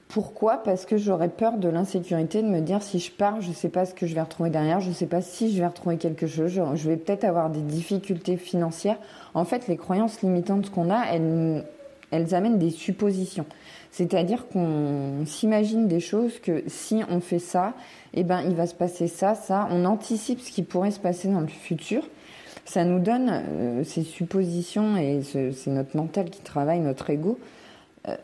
Pourquoi? 0.08 0.58
Parce 0.58 0.86
que 0.86 0.98
j'aurais 0.98 1.30
peur 1.30 1.58
de 1.58 1.70
l'insécurité, 1.70 2.42
de 2.42 2.48
me 2.48 2.60
dire 2.60 2.82
si 2.82 3.00
je 3.00 3.12
pars, 3.12 3.40
je 3.40 3.52
sais 3.52 3.70
pas 3.70 3.86
ce 3.86 3.94
que 3.94 4.08
je 4.08 4.16
vais 4.16 4.22
retrouver 4.22 4.50
derrière, 4.50 4.82
je 4.82 4.92
sais 4.92 5.06
pas 5.06 5.22
si 5.22 5.54
je 5.54 5.60
vais 5.60 5.68
retrouver 5.68 5.98
quelque 5.98 6.28
chose, 6.28 6.52
je 6.52 6.90
vais 6.90 6.98
peut-être 6.98 7.24
avoir 7.24 7.50
des 7.50 7.62
difficultés 7.62 8.36
financières. 8.36 8.98
En 9.34 9.46
fait, 9.46 9.68
les 9.68 9.78
croyances 9.78 10.22
limitantes 10.22 10.70
qu'on 10.70 10.90
a, 10.90 11.06
elles 12.12 12.36
amènent 12.36 12.60
des 12.60 12.72
suppositions. 12.72 13.46
C'est-à-dire 13.92 14.48
qu'on 14.48 15.26
s'imagine 15.26 15.88
des 15.88 16.00
choses 16.00 16.40
que 16.40 16.64
si 16.68 17.04
on 17.10 17.20
fait 17.20 17.40
ça, 17.40 17.74
eh 18.14 18.24
ben, 18.24 18.42
il 18.42 18.56
va 18.56 18.66
se 18.66 18.74
passer 18.74 19.08
ça, 19.08 19.36
ça. 19.36 19.68
On 19.70 19.84
anticipe 19.86 20.40
ce 20.40 20.50
qui 20.52 20.64
pourrait 20.64 20.92
se 20.92 21.00
passer 21.00 21.28
dans 21.28 21.42
le 21.42 21.48
futur. 21.48 22.08
Ça 22.66 22.86
nous 22.86 23.00
donne 23.00 23.30
euh, 23.30 23.84
ces 23.84 24.04
suppositions 24.04 24.96
et 24.96 25.22
c'est 25.24 25.68
notre 25.68 25.98
mental 25.98 26.30
qui 26.30 26.42
travaille, 26.42 26.80
notre 26.80 27.10
ego. 27.10 27.38
Euh, 28.08 28.16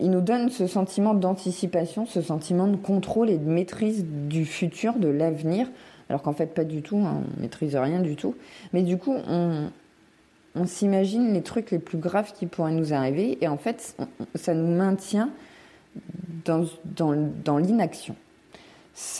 il 0.00 0.10
nous 0.10 0.20
donne 0.20 0.50
ce 0.50 0.68
sentiment 0.68 1.14
d'anticipation, 1.14 2.06
ce 2.06 2.22
sentiment 2.22 2.68
de 2.68 2.76
contrôle 2.76 3.30
et 3.30 3.38
de 3.38 3.48
maîtrise 3.48 4.06
du 4.06 4.44
futur, 4.44 4.94
de 4.94 5.08
l'avenir, 5.08 5.68
alors 6.08 6.22
qu'en 6.22 6.32
fait 6.32 6.54
pas 6.54 6.64
du 6.64 6.82
tout, 6.82 6.98
hein, 6.98 7.22
on 7.36 7.40
maîtrise 7.40 7.74
rien 7.74 8.00
du 8.00 8.14
tout. 8.14 8.36
Mais 8.72 8.82
du 8.82 8.96
coup, 8.98 9.16
on, 9.28 9.70
on 10.58 10.66
s'imagine 10.66 11.32
les 11.32 11.42
trucs 11.42 11.70
les 11.70 11.78
plus 11.78 11.98
graves 11.98 12.32
qui 12.32 12.46
pourraient 12.46 12.72
nous 12.72 12.92
arriver 12.92 13.38
et 13.40 13.48
en 13.48 13.56
fait, 13.56 13.96
ça 14.34 14.54
nous 14.54 14.74
maintient 14.74 15.30
dans, 16.44 16.64
dans, 16.84 17.58
l'inaction. 17.58 18.14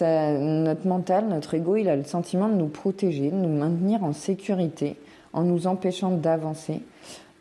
notre 0.01 0.87
mental, 0.87 1.29
notre 1.29 1.55
ego, 1.55 1.77
il 1.77 1.89
a 1.89 1.97
le 1.97 2.05
sentiment 2.05 2.49
de 2.49 2.55
nous 2.55 2.69
protéger, 2.69 3.31
de 3.31 3.37
nous 3.37 3.57
maintenir 3.57 4.05
en 4.05 4.13
sécurité, 4.13 4.97
en 5.33 5.43
nous 5.43 5.67
empêchant 5.67 6.11
d'avancer. 6.11 6.83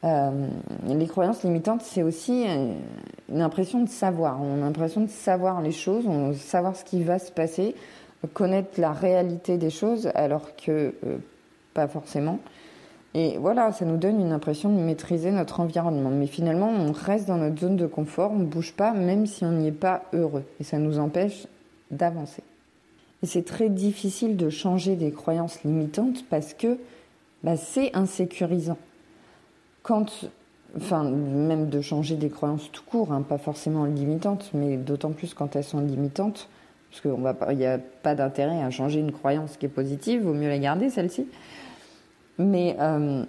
Euh, 0.03 0.47
les 0.87 1.07
croyances 1.07 1.43
limitantes, 1.43 1.81
c'est 1.81 2.03
aussi 2.03 2.45
une 3.29 3.41
impression 3.41 3.81
de 3.83 3.89
savoir. 3.89 4.41
On 4.41 4.61
a 4.61 4.65
l'impression 4.65 5.01
de 5.01 5.09
savoir 5.09 5.61
les 5.61 5.71
choses, 5.71 6.05
on 6.07 6.33
savoir 6.33 6.75
ce 6.75 6.83
qui 6.83 7.03
va 7.03 7.19
se 7.19 7.31
passer, 7.31 7.75
connaître 8.33 8.79
la 8.79 8.91
réalité 8.91 9.57
des 9.57 9.69
choses, 9.69 10.09
alors 10.15 10.55
que 10.55 10.93
euh, 11.05 11.17
pas 11.73 11.87
forcément. 11.87 12.39
Et 13.13 13.37
voilà, 13.37 13.71
ça 13.71 13.85
nous 13.85 13.97
donne 13.97 14.19
une 14.19 14.31
impression 14.31 14.69
de 14.69 14.79
maîtriser 14.79 15.31
notre 15.31 15.59
environnement. 15.59 16.09
Mais 16.09 16.27
finalement, 16.27 16.69
on 16.69 16.91
reste 16.91 17.27
dans 17.27 17.37
notre 17.37 17.59
zone 17.59 17.75
de 17.75 17.87
confort, 17.87 18.31
on 18.31 18.39
ne 18.39 18.45
bouge 18.45 18.73
pas, 18.73 18.93
même 18.93 19.25
si 19.25 19.43
on 19.45 19.51
n'y 19.51 19.67
est 19.67 19.71
pas 19.71 20.03
heureux. 20.13 20.43
Et 20.59 20.63
ça 20.63 20.77
nous 20.77 20.99
empêche 20.99 21.47
d'avancer. 21.89 22.43
Et 23.23 23.25
c'est 23.25 23.45
très 23.45 23.69
difficile 23.69 24.37
de 24.37 24.49
changer 24.49 24.95
des 24.95 25.11
croyances 25.11 25.63
limitantes 25.63 26.25
parce 26.29 26.53
que 26.53 26.77
bah, 27.43 27.57
c'est 27.57 27.95
insécurisant. 27.95 28.77
Quand, 29.81 30.29
enfin, 30.75 31.03
même 31.03 31.69
de 31.69 31.81
changer 31.81 32.15
des 32.15 32.29
croyances 32.29 32.69
tout 32.71 32.83
court, 32.85 33.11
hein, 33.11 33.21
pas 33.21 33.37
forcément 33.37 33.85
limitantes, 33.85 34.51
mais 34.53 34.77
d'autant 34.77 35.11
plus 35.11 35.33
quand 35.33 35.55
elles 35.55 35.63
sont 35.63 35.79
limitantes, 35.79 36.49
parce 36.89 37.01
qu'il 37.01 37.57
n'y 37.57 37.65
a 37.65 37.77
pas 37.77 38.15
d'intérêt 38.15 38.61
à 38.61 38.69
changer 38.69 38.99
une 38.99 39.11
croyance 39.11 39.57
qui 39.57 39.65
est 39.65 39.69
positive, 39.69 40.23
vaut 40.23 40.33
mieux 40.33 40.49
la 40.49 40.59
garder 40.59 40.89
celle-ci. 40.89 41.27
Mais 42.39 42.75
euh, 42.79 43.23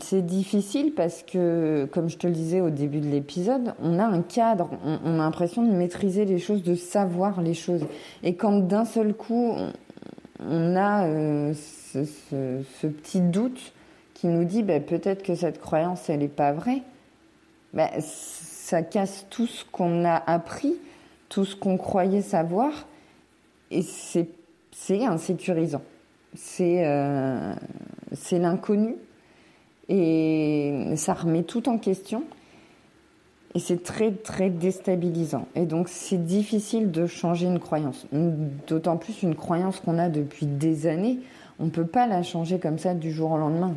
c'est 0.00 0.24
difficile 0.24 0.92
parce 0.94 1.22
que, 1.22 1.88
comme 1.92 2.08
je 2.08 2.16
te 2.16 2.26
le 2.26 2.32
disais 2.32 2.60
au 2.60 2.70
début 2.70 3.00
de 3.00 3.08
l'épisode, 3.08 3.74
on 3.82 3.98
a 3.98 4.04
un 4.04 4.22
cadre, 4.22 4.70
on, 4.84 5.14
a 5.14 5.24
l'impression 5.24 5.62
de 5.62 5.72
maîtriser 5.72 6.24
les 6.24 6.38
choses, 6.38 6.62
de 6.62 6.74
savoir 6.74 7.40
les 7.40 7.54
choses. 7.54 7.86
Et 8.22 8.34
quand 8.34 8.58
d'un 8.60 8.84
seul 8.84 9.14
coup, 9.14 9.54
on, 10.40 10.76
a 10.76 11.06
euh, 11.06 11.54
ce, 11.54 12.86
petit 12.86 13.20
doute 13.20 13.72
qui 14.14 14.26
nous 14.28 14.44
dit 14.44 14.62
bah, 14.62 14.80
peut-être 14.80 15.22
que 15.22 15.34
cette 15.34 15.60
croyance, 15.60 16.08
elle 16.08 16.20
n'est 16.20 16.28
pas 16.28 16.52
vraie, 16.52 16.82
bah, 17.72 17.90
ça 18.00 18.82
casse 18.82 19.26
tout 19.30 19.46
ce 19.46 19.64
qu'on 19.70 20.04
a 20.04 20.22
appris, 20.26 20.74
tout 21.28 21.44
ce 21.44 21.56
qu'on 21.56 21.76
croyait 21.76 22.22
savoir, 22.22 22.86
et 23.70 23.82
c'est 23.82 25.04
insécurisant. 25.04 25.82
C'est 26.34 26.86
euh, 26.86 27.54
l'inconnu 28.32 28.96
et 29.88 30.94
ça 30.96 31.14
remet 31.14 31.42
tout 31.42 31.68
en 31.68 31.78
question. 31.78 32.24
Et 33.54 33.58
c'est 33.58 33.82
très, 33.82 34.12
très 34.12 34.50
déstabilisant. 34.50 35.46
Et 35.54 35.64
donc, 35.64 35.88
c'est 35.88 36.22
difficile 36.22 36.90
de 36.90 37.06
changer 37.06 37.46
une 37.46 37.58
croyance. 37.58 38.06
D'autant 38.12 38.98
plus 38.98 39.22
une 39.22 39.34
croyance 39.34 39.80
qu'on 39.80 39.98
a 39.98 40.10
depuis 40.10 40.44
des 40.44 40.86
années. 40.86 41.20
On 41.58 41.64
ne 41.66 41.70
peut 41.70 41.86
pas 41.86 42.06
la 42.06 42.22
changer 42.22 42.58
comme 42.58 42.78
ça 42.78 42.92
du 42.92 43.10
jour 43.10 43.30
au 43.30 43.38
lendemain. 43.38 43.74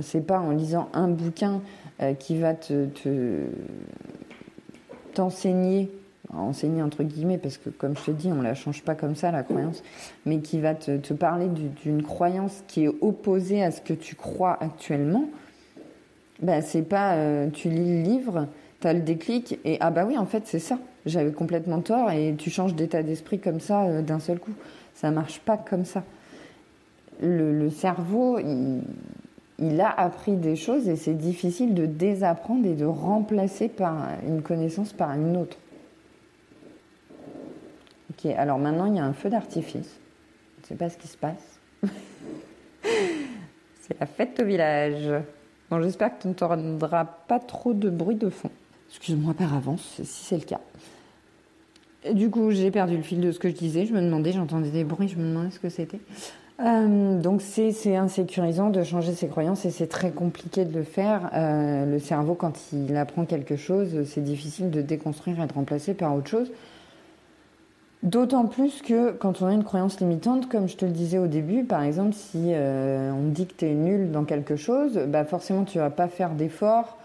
C'est 0.00 0.26
pas 0.26 0.38
en 0.38 0.50
lisant 0.50 0.88
un 0.92 1.08
bouquin 1.08 1.62
euh, 2.00 2.12
qui 2.12 2.36
va 2.38 2.54
te, 2.54 2.88
t'enseigner, 5.14 5.90
enseigner 6.32 6.82
entre 6.82 7.02
guillemets, 7.02 7.38
parce 7.38 7.58
que 7.58 7.70
comme 7.70 7.96
je 7.96 8.04
te 8.04 8.10
dis, 8.10 8.30
on 8.32 8.42
la 8.42 8.54
change 8.54 8.82
pas 8.82 8.94
comme 8.94 9.16
ça, 9.16 9.30
la 9.30 9.42
croyance, 9.42 9.82
mais 10.26 10.40
qui 10.40 10.60
va 10.60 10.74
te, 10.74 10.96
te 10.96 11.14
parler 11.14 11.48
d'une 11.84 12.02
croyance 12.02 12.64
qui 12.68 12.84
est 12.84 12.90
opposée 13.00 13.62
à 13.62 13.70
ce 13.70 13.80
que 13.80 13.94
tu 13.94 14.14
crois 14.14 14.56
actuellement 14.60 15.28
ben, 16.42 16.60
c'est 16.60 16.82
pas 16.82 17.14
euh, 17.14 17.48
tu 17.50 17.68
lis 17.68 18.02
le 18.02 18.02
livre, 18.02 18.48
tu 18.80 18.88
as 18.88 18.92
le 18.92 19.00
déclic 19.00 19.58
et 19.64 19.78
ah 19.80 19.90
bah 19.90 20.04
oui, 20.06 20.18
en 20.18 20.26
fait, 20.26 20.42
c'est 20.46 20.58
ça. 20.58 20.78
J'avais 21.06 21.32
complètement 21.32 21.80
tort 21.80 22.10
et 22.10 22.34
tu 22.36 22.50
changes 22.50 22.74
d'état 22.74 23.02
d'esprit 23.02 23.38
comme 23.38 23.60
ça 23.60 23.84
euh, 23.84 24.02
d'un 24.02 24.18
seul 24.18 24.38
coup. 24.38 24.52
Ça 24.94 25.10
marche 25.10 25.40
pas 25.40 25.56
comme 25.56 25.84
ça. 25.84 26.02
Le, 27.20 27.70
cerveau, 27.70 28.40
il, 28.40 29.80
a 29.80 29.88
appris 29.88 30.36
des 30.36 30.56
choses 30.56 30.88
et 30.88 30.96
c'est 30.96 31.14
difficile 31.14 31.74
de 31.74 31.86
désapprendre 31.86 32.66
et 32.66 32.74
de 32.74 32.84
remplacer 32.84 33.68
par 33.68 34.08
une 34.26 34.42
connaissance 34.42 34.92
par 34.92 35.12
une 35.12 35.36
autre. 35.36 35.56
Alors 38.30 38.58
maintenant 38.58 38.86
il 38.86 38.96
y 38.96 38.98
a 38.98 39.04
un 39.04 39.12
feu 39.12 39.28
d'artifice. 39.28 39.98
Je 40.58 40.62
ne 40.62 40.66
sais 40.68 40.74
pas 40.74 40.88
ce 40.88 40.98
qui 40.98 41.08
se 41.08 41.16
passe. 41.16 41.58
c'est 42.82 43.98
la 43.98 44.06
fête 44.06 44.40
au 44.40 44.44
village 44.44 45.12
j'espère 45.80 46.16
que 46.18 46.22
tu 46.22 46.28
n'entendras 46.28 47.04
pas 47.04 47.38
trop 47.38 47.72
de 47.72 47.88
bruit 47.88 48.16
de 48.16 48.28
fond. 48.28 48.50
Excuse-moi 48.90 49.32
par 49.32 49.54
avance 49.54 50.00
si 50.02 50.24
c'est 50.24 50.36
le 50.36 50.44
cas. 50.44 50.60
du 52.12 52.28
coup, 52.28 52.50
j'ai 52.50 52.70
perdu 52.70 52.96
le 52.96 53.02
fil 53.02 53.20
de 53.20 53.32
ce 53.32 53.38
que 53.38 53.48
je 53.48 53.54
disais. 53.54 53.86
Je 53.86 53.94
me 53.94 54.02
demandais, 54.02 54.32
j'entendais 54.32 54.70
des 54.70 54.84
bruits, 54.84 55.08
je 55.08 55.16
me 55.16 55.26
demandais 55.26 55.50
ce 55.50 55.60
que 55.60 55.70
c'était. 55.70 56.00
Euh, 56.60 57.18
donc 57.18 57.40
c'est 57.40 57.96
insécurisant 57.96 58.68
de 58.68 58.82
changer 58.82 59.14
ses 59.14 59.26
croyances 59.26 59.64
et 59.64 59.70
c'est 59.70 59.86
très 59.86 60.10
compliqué 60.10 60.64
de 60.64 60.74
le 60.76 60.84
faire. 60.84 61.30
Euh, 61.32 61.86
le 61.86 61.98
cerveau, 61.98 62.34
quand 62.34 62.72
il 62.72 62.94
apprend 62.96 63.24
quelque 63.24 63.56
chose, 63.56 64.04
c'est 64.04 64.22
difficile 64.22 64.70
de 64.70 64.82
déconstruire 64.82 65.40
et 65.42 65.46
de 65.46 65.52
remplacer 65.52 65.94
par 65.94 66.14
autre 66.14 66.28
chose. 66.28 66.50
D'autant 68.02 68.46
plus 68.46 68.82
que 68.82 69.12
quand 69.12 69.42
on 69.42 69.46
a 69.46 69.52
une 69.52 69.62
croyance 69.62 70.00
limitante, 70.00 70.48
comme 70.48 70.68
je 70.68 70.76
te 70.76 70.84
le 70.84 70.90
disais 70.90 71.18
au 71.18 71.28
début, 71.28 71.62
par 71.62 71.82
exemple, 71.82 72.14
si 72.14 72.50
euh, 72.52 73.12
on 73.12 73.28
dit 73.28 73.46
que 73.46 73.54
tu 73.56 73.66
es 73.66 73.74
nul 73.74 74.10
dans 74.10 74.24
quelque 74.24 74.56
chose, 74.56 74.98
bah 75.06 75.24
forcément 75.24 75.62
tu 75.62 75.78
vas 75.78 75.90
pas 75.90 76.08
faire 76.08 76.30
d'efforts 76.30 76.98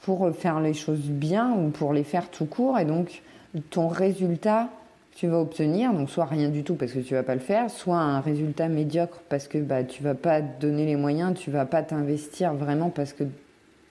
pour 0.00 0.34
faire 0.34 0.60
les 0.60 0.72
choses 0.72 1.00
bien 1.00 1.52
ou 1.52 1.68
pour 1.68 1.92
les 1.92 2.04
faire 2.04 2.30
tout 2.30 2.46
court. 2.46 2.78
Et 2.78 2.86
donc 2.86 3.20
ton 3.68 3.88
résultat 3.88 4.70
tu 5.14 5.26
vas 5.26 5.40
obtenir, 5.40 5.92
donc 5.92 6.08
soit 6.08 6.24
rien 6.24 6.48
du 6.48 6.64
tout 6.64 6.76
parce 6.76 6.92
que 6.92 7.00
tu 7.00 7.12
vas 7.12 7.22
pas 7.22 7.34
le 7.34 7.40
faire, 7.40 7.68
soit 7.68 7.98
un 7.98 8.20
résultat 8.20 8.68
médiocre 8.68 9.20
parce 9.28 9.46
que 9.46 9.58
bah, 9.58 9.84
tu 9.84 10.02
vas 10.02 10.14
pas 10.14 10.40
te 10.40 10.62
donner 10.62 10.86
les 10.86 10.96
moyens, 10.96 11.38
tu 11.38 11.50
vas 11.50 11.66
pas 11.66 11.82
t'investir 11.82 12.54
vraiment 12.54 12.88
parce 12.88 13.12
que 13.12 13.24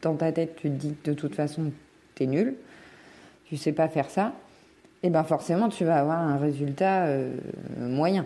dans 0.02 0.16
ta 0.16 0.32
tête 0.32 0.56
tu 0.56 0.70
te 0.70 0.74
dis 0.74 0.96
que 1.04 1.12
de 1.12 1.16
toute 1.16 1.36
façon 1.36 1.72
tu 2.16 2.24
es 2.24 2.26
nul, 2.26 2.56
tu 3.46 3.58
sais 3.58 3.74
pas 3.74 3.88
faire 3.88 4.10
ça 4.10 4.34
et 5.04 5.10
ben 5.10 5.24
forcément 5.24 5.70
tu 5.70 5.86
vas 5.86 5.98
avoir 5.98 6.20
un 6.20 6.38
résultat 6.38 7.06
euh, 7.06 7.36
moyen. 7.78 8.26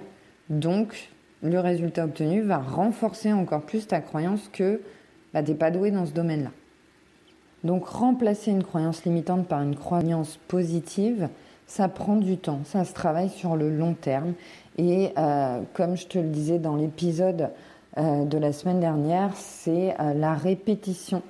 Donc 0.50 1.10
le 1.42 1.60
résultat 1.60 2.06
obtenu 2.06 2.42
va 2.42 2.58
renforcer 2.58 3.34
encore 3.34 3.62
plus 3.62 3.88
ta 3.88 4.00
croyance 4.00 4.50
que 4.52 4.82
bah, 5.34 5.44
tu 5.44 5.52
n'es 5.52 5.58
pas 5.58 5.72
doué 5.72 5.92
dans 5.92 6.06
ce 6.06 6.14
domaine-là. 6.14 6.52
Donc 7.64 7.88
remplacer 7.88 8.52
une 8.52 8.64
croyance 8.64 9.06
limitante 9.06 9.48
par 9.48 9.62
une 9.62 9.76
croyance 9.76 10.38
positive, 10.48 11.30
ça 11.66 11.88
prend 11.88 12.18
du 12.18 12.38
temps, 12.38 12.60
ça 12.66 12.84
se 12.84 12.94
travaille 12.94 13.30
sur 13.30 13.56
le 13.56 13.70
long 13.70 13.94
terme. 13.94 14.34
Et 14.78 15.12
euh, 15.18 15.62
comme 15.74 15.96
je 15.96 16.08
te 16.08 16.18
le 16.18 16.28
disais 16.28 16.60
dans 16.60 16.76
l'épisode 16.76 17.50
euh, 17.98 18.26
de 18.26 18.38
la 18.38 18.52
semaine 18.52 18.80
dernière, 18.80 19.32
c'est 19.36 19.96
la 20.16 20.34
répétition 20.34 21.22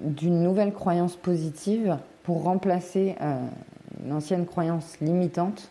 d'une 0.00 0.42
nouvelle 0.42 0.72
croyance 0.72 1.14
positive 1.14 1.98
pour 2.24 2.42
remplacer 2.42 3.14
une 4.04 4.12
ancienne 4.12 4.46
croyance 4.46 4.98
limitante 5.00 5.70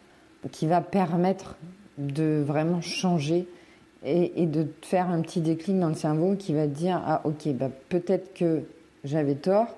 qui 0.51 0.67
va 0.67 0.81
permettre 0.81 1.55
de 1.97 2.43
vraiment 2.45 2.81
changer 2.81 3.47
et, 4.03 4.47
de 4.47 4.67
faire 4.81 5.09
un 5.09 5.21
petit 5.21 5.41
déclic 5.41 5.79
dans 5.79 5.89
le 5.89 5.93
cerveau 5.93 6.35
qui 6.35 6.53
va 6.53 6.65
dire 6.65 7.01
ah 7.05 7.21
ok 7.23 7.49
bah 7.53 7.69
peut-être 7.89 8.33
que 8.33 8.63
j'avais 9.03 9.35
tort 9.35 9.77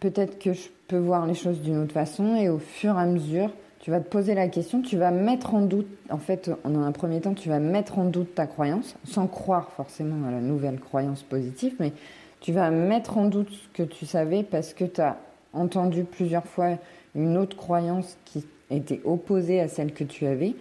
peut-être 0.00 0.38
que 0.38 0.52
je 0.52 0.68
peux 0.86 0.98
voir 0.98 1.26
les 1.26 1.34
choses 1.34 1.62
d'une 1.62 1.78
autre 1.78 1.94
façon 1.94 2.36
et 2.36 2.50
au 2.50 2.58
fur 2.58 2.94
et 2.98 3.00
à 3.00 3.06
mesure 3.06 3.50
tu 3.80 3.90
vas 3.90 4.00
te 4.00 4.08
poser 4.08 4.34
la 4.34 4.48
question 4.48 4.82
tu 4.82 4.98
vas 4.98 5.10
mettre 5.10 5.54
en 5.54 5.62
doute 5.62 5.88
en 6.10 6.18
fait 6.18 6.50
en 6.64 6.74
un 6.74 6.92
premier 6.92 7.22
temps 7.22 7.32
tu 7.32 7.48
vas 7.48 7.58
mettre 7.58 7.98
en 7.98 8.04
doute 8.04 8.34
ta 8.34 8.46
croyance 8.46 8.96
sans 9.04 9.26
croire 9.26 9.70
forcément 9.70 10.28
à 10.28 10.30
la 10.30 10.40
nouvelle 10.40 10.78
croyance 10.78 11.22
positive 11.22 11.74
mais 11.80 11.94
tu 12.40 12.52
vas 12.52 12.70
mettre 12.70 13.16
en 13.16 13.24
doute 13.24 13.50
ce 13.50 13.68
que 13.72 13.82
tu 13.82 14.04
savais 14.04 14.42
parce 14.42 14.74
que 14.74 14.84
tu 14.84 15.00
as 15.00 15.16
entendu 15.54 16.04
plusieurs 16.04 16.44
fois 16.44 16.76
une 17.18 17.36
autre 17.36 17.56
croyance 17.56 18.16
qui 18.24 18.44
était 18.70 19.00
opposée 19.04 19.60
à 19.60 19.68
celle 19.68 19.92
que 19.92 20.04
tu 20.04 20.26
avais. 20.26 20.54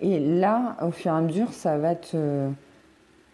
Et 0.00 0.20
là, 0.20 0.76
au 0.82 0.90
fur 0.90 1.12
et 1.12 1.16
à 1.16 1.20
mesure, 1.20 1.52
ça 1.52 1.78
va 1.78 1.94
te, 1.94 2.48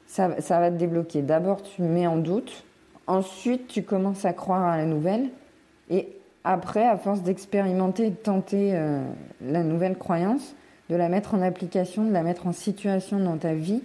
ça, 0.06 0.28
va 0.28 0.70
te 0.70 0.76
débloquer. 0.76 1.22
D'abord, 1.22 1.62
tu 1.62 1.82
mets 1.82 2.06
en 2.06 2.16
doute. 2.16 2.64
Ensuite, 3.06 3.66
tu 3.66 3.82
commences 3.82 4.24
à 4.24 4.32
croire 4.32 4.62
à 4.62 4.76
la 4.76 4.84
nouvelle. 4.84 5.30
Et 5.88 6.08
après, 6.44 6.86
à 6.86 6.96
force 6.96 7.22
d'expérimenter 7.22 8.10
de 8.10 8.14
tenter 8.14 8.72
euh, 8.74 9.02
la 9.40 9.62
nouvelle 9.62 9.96
croyance, 9.96 10.54
de 10.88 10.96
la 10.96 11.08
mettre 11.08 11.34
en 11.34 11.42
application, 11.42 12.04
de 12.04 12.12
la 12.12 12.22
mettre 12.22 12.46
en 12.46 12.52
situation 12.52 13.18
dans 13.18 13.36
ta 13.36 13.54
vie, 13.54 13.82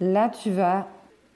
là, 0.00 0.28
tu 0.28 0.50
vas 0.50 0.86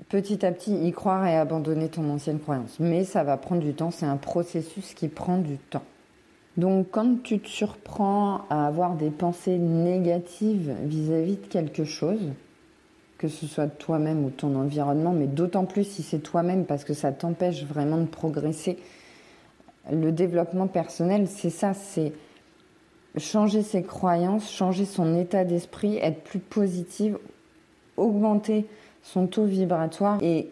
petit 0.09 0.45
à 0.47 0.53
petit 0.53 0.75
y 0.87 0.93
croire 0.93 1.27
et 1.27 1.37
abandonner 1.37 1.89
ton 1.89 2.09
ancienne 2.11 2.39
croyance. 2.39 2.77
Mais 2.79 3.05
ça 3.05 3.25
va 3.25 3.37
prendre 3.37 3.63
du 3.63 3.75
temps. 3.75 3.91
C'est 3.91 4.07
un 4.07 4.17
processus 4.17 4.95
qui 4.95 5.09
prend 5.09 5.39
du 5.39 5.57
temps. 5.59 5.83
Donc 6.59 6.89
quand 6.91 7.23
tu 7.23 7.39
te 7.39 7.47
surprends 7.47 8.43
à 8.51 8.67
avoir 8.67 8.97
des 8.97 9.11
pensées 9.11 9.59
négatives 9.59 10.75
vis-à-vis 10.83 11.37
de 11.37 11.47
quelque 11.47 11.85
chose, 11.85 12.33
que 13.17 13.29
ce 13.29 13.47
soit 13.47 13.69
toi-même 13.69 14.25
ou 14.25 14.31
ton 14.31 14.57
environnement, 14.57 15.13
mais 15.13 15.29
d'autant 15.29 15.67
plus 15.67 15.85
si 15.85 16.03
c'est 16.03 16.19
toi-même 16.19 16.65
parce 16.65 16.83
que 16.83 16.95
ça 16.95 17.13
t'empêche 17.13 17.65
vraiment 17.65 17.99
de 17.99 18.07
progresser, 18.07 18.77
le 19.93 20.11
développement 20.11 20.67
personnel, 20.67 21.29
c'est 21.29 21.51
ça, 21.51 21.75
c'est 21.75 22.13
changer 23.17 23.63
ses 23.63 23.85
croyances, 23.85 24.51
changer 24.51 24.85
son 24.85 25.17
état 25.17 25.45
d'esprit, 25.45 25.97
être 25.99 26.25
plus 26.25 26.41
positive, 26.41 27.19
augmenter 27.97 28.67
son 29.05 29.29
taux 29.29 29.45
vibratoire 29.45 30.19
et 30.23 30.51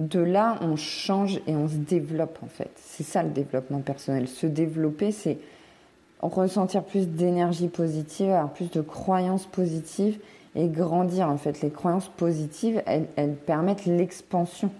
de 0.00 0.18
là, 0.18 0.58
on 0.62 0.76
change 0.76 1.40
et 1.46 1.54
on 1.54 1.68
se 1.68 1.76
développe 1.76 2.38
en 2.42 2.48
fait. 2.48 2.70
C'est 2.76 3.04
ça 3.04 3.22
le 3.22 3.30
développement 3.30 3.80
personnel. 3.80 4.26
Se 4.28 4.46
développer, 4.46 5.12
c'est 5.12 5.38
ressentir 6.20 6.82
plus 6.82 7.08
d'énergie 7.08 7.68
positive, 7.68 8.30
avoir 8.30 8.52
plus 8.52 8.70
de 8.70 8.80
croyances 8.80 9.46
positives 9.46 10.18
et 10.56 10.68
grandir 10.68 11.28
en 11.28 11.36
fait. 11.36 11.60
Les 11.60 11.70
croyances 11.70 12.08
positives, 12.08 12.82
elles, 12.86 13.34
permettent 13.34 13.86
l'expansion. 13.86 14.70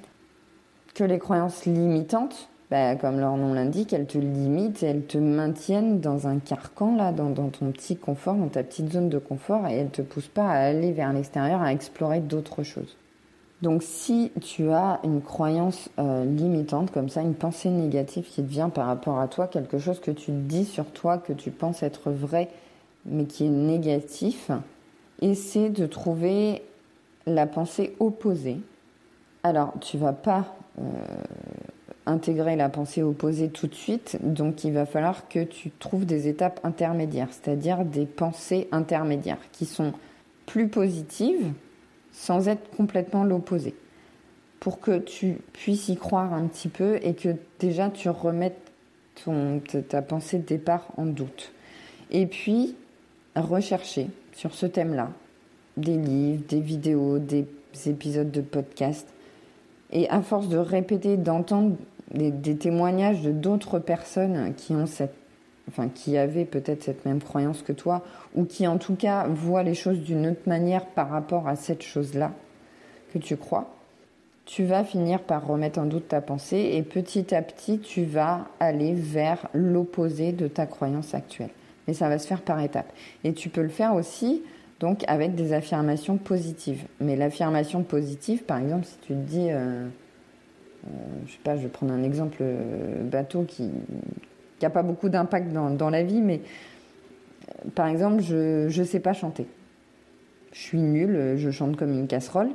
que 0.95 1.05
les 1.05 1.19
croyances 1.19 1.67
limitantes, 1.67 2.49
bah, 2.71 2.97
comme 2.97 3.21
leur 3.21 3.37
nom 3.37 3.53
l'indique, 3.53 3.93
elles 3.93 4.07
te 4.07 4.19
limitent, 4.19 4.83
elles 4.83 5.05
te 5.05 5.19
maintiennent 5.19 6.01
dans 6.01 6.27
un 6.27 6.39
carcan, 6.39 6.97
là, 6.97 7.13
dans, 7.13 7.33
ton 7.33 7.71
petit 7.71 7.97
confort, 7.97 8.35
dans 8.35 8.49
ta 8.49 8.63
petite 8.63 8.93
zone 8.93 9.09
de 9.09 9.19
confort, 9.19 9.67
et 9.69 9.75
elles 9.75 9.85
ne 9.85 9.91
te 9.91 10.03
poussent 10.03 10.29
pas 10.29 10.49
à 10.49 10.57
aller 10.57 10.93
vers 10.93 11.13
l'extérieur, 11.13 11.63
à 11.63 11.73
explorer 11.73 12.21
d'autres 12.21 12.63
choses. 12.63 12.97
Donc 13.63 13.83
si 13.83 14.33
tu 14.41 14.71
as 14.71 15.01
une 15.05 15.21
croyance 15.21 15.91
euh, 15.99 16.25
limitante 16.25 16.91
comme 16.91 17.11
ça, 17.11 17.21
une 17.21 17.35
pensée 17.35 17.69
négative 17.69 18.25
qui 18.25 18.43
te 18.43 18.49
vient 18.49 18.71
par 18.71 18.87
rapport 18.87 19.19
à 19.19 19.29
toi, 19.29 19.49
quelque 19.49 19.79
chose 19.79 20.01
que 20.01 20.11
tu 20.11 20.31
dis 20.33 20.65
sur 20.65 20.87
toi, 20.87 21.19
que 21.19 21.35
tu 21.35 21.51
penses 21.51 21.83
être 21.83 22.11
vrai, 22.11 22.49
mais 23.05 23.25
qui 23.25 23.47
est 23.47 23.51
négatif, 23.51 24.51
essaie 25.21 25.69
de 25.69 25.87
trouver 25.87 26.63
la 27.27 27.47
pensée 27.47 27.95
opposée. 28.01 28.61
Alors, 29.43 29.75
tu 29.81 29.99
vas 29.99 30.15
pas 30.15 30.57
euh, 30.79 30.83
intégrer 32.07 32.57
la 32.57 32.71
pensée 32.71 33.03
opposée 33.03 33.51
tout 33.51 33.67
de 33.67 33.75
suite, 33.75 34.19
donc 34.23 34.65
il 34.65 34.73
va 34.73 34.87
falloir 34.87 35.29
que 35.29 35.45
tu 35.45 35.71
trouves 35.71 36.07
des 36.07 36.29
étapes 36.29 36.61
intermédiaires, 36.65 37.29
c'est-à-dire 37.31 37.85
des 37.85 38.07
pensées 38.07 38.69
intermédiaires 38.73 39.39
qui 39.53 39.67
sont 39.67 39.93
plus 40.47 40.69
positives 40.69 41.53
sans 42.13 42.49
être 42.49 42.71
complètement 42.77 43.25
l'opposé, 43.25 43.75
pour 44.59 44.81
que 44.81 44.99
tu 44.99 45.39
puisses 45.53 45.89
y 45.89 45.97
croire 45.97 46.35
un 46.35 46.47
petit 46.47 46.69
peu 46.69 46.99
et 47.03 47.15
que 47.15 47.37
déjà 47.59 47.91
tu 47.91 48.09
remettes 48.09 48.73
ton, 49.25 49.61
ta 49.89 50.03
pensée 50.03 50.39
de 50.39 50.45
départ 50.45 50.89
en 50.97 51.07
doute. 51.07 51.53
Et 52.11 52.27
puis, 52.27 52.75
rechercher 53.37 54.09
sur 54.35 54.55
ce 54.55 54.67
thème-là 54.67 55.11
des 55.77 55.97
livres, 55.97 56.43
des 56.49 56.61
vidéos, 56.61 57.19
des 57.19 57.47
épisodes 57.87 58.31
de 58.31 58.41
podcast. 58.41 59.07
Et 59.93 60.09
à 60.09 60.23
force 60.23 60.49
de 60.49 60.59
répéter, 60.59 61.17
d'entendre 61.17 61.77
des, 62.13 62.57
témoignages 62.57 63.23
de 63.23 63.33
d'autres 63.33 63.79
personnes 63.79 64.55
qui 64.57 64.73
ont 64.73 64.87
cette, 64.87 65.15
enfin, 65.71 65.89
qui 65.89 66.17
avaient 66.17 66.45
peut-être 66.45 66.83
cette 66.83 67.07
même 67.07 67.23
croyance 67.23 67.63
que 67.63 67.73
toi, 67.73 68.03
ou 68.35 68.45
qui 68.45 68.67
en 68.67 68.79
tout 68.79 68.95
cas 68.95 69.27
voient 69.29 69.63
les 69.63 69.75
choses 69.75 70.01
d'une 70.01 70.27
autre 70.27 70.47
manière 70.47 70.85
par 70.85 71.09
rapport 71.09 71.49
à 71.49 71.57
cette 71.57 71.83
chose-là 71.83 72.33
que 73.13 73.19
tu 73.19 73.37
crois, 73.37 73.75
tu 74.51 74.65
vas 74.65 74.83
finir 74.83 75.21
par 75.21 75.47
remettre 75.47 75.79
en 75.79 75.87
doute 75.87 76.09
ta 76.09 76.21
pensée 76.21 76.73
et 76.75 76.83
petit 76.83 77.35
à 77.35 77.41
petit, 77.41 77.79
tu 77.79 78.05
vas 78.05 78.49
aller 78.59 78.95
vers 78.95 79.49
l'opposé 79.55 80.33
de 80.33 80.49
ta 80.49 80.67
croyance 80.67 81.15
actuelle. 81.15 81.51
Mais 81.87 81.95
ça 81.95 82.09
va 82.09 82.19
se 82.19 82.27
faire 82.27 82.43
par 82.43 82.61
étapes. 82.61 82.93
Et 83.23 83.33
tu 83.33 83.49
peux 83.49 83.63
le 83.63 83.69
faire 83.69 83.95
aussi 83.95 84.43
donc 84.81 85.05
avec 85.07 85.35
des 85.35 85.53
affirmations 85.53 86.17
positives. 86.17 86.85
Mais 87.01 87.15
l'affirmation 87.15 87.83
positive, 87.83 88.43
par 88.43 88.59
exemple, 88.59 88.87
si 88.87 88.97
tu 89.03 89.09
te 89.09 89.19
dis, 89.19 89.51
euh, 89.51 89.87
euh, 90.87 90.91
je 91.27 91.33
sais 91.33 91.39
pas, 91.45 91.57
je 91.57 91.63
vais 91.63 91.69
prendre 91.69 91.93
un 91.93 92.03
exemple 92.03 92.39
euh, 92.41 93.05
bateau 93.05 93.45
qui 93.45 93.71
n'a 94.67 94.71
pas 94.71 94.83
beaucoup 94.83 95.09
d'impact 95.09 95.53
dans, 95.53 95.91
la 95.91 96.03
vie, 96.03 96.21
mais 96.21 96.41
par 97.75 97.87
exemple, 97.87 98.23
je 98.23 98.67
ne 98.67 98.85
sais 98.85 99.01
pas 99.01 99.13
chanter. 99.13 99.47
Je 100.53 100.59
suis 100.59 100.81
nulle, 100.81 101.35
je 101.37 101.51
chante 101.51 101.77
comme 101.77 101.93
une 101.93 102.07
casserole. 102.07 102.51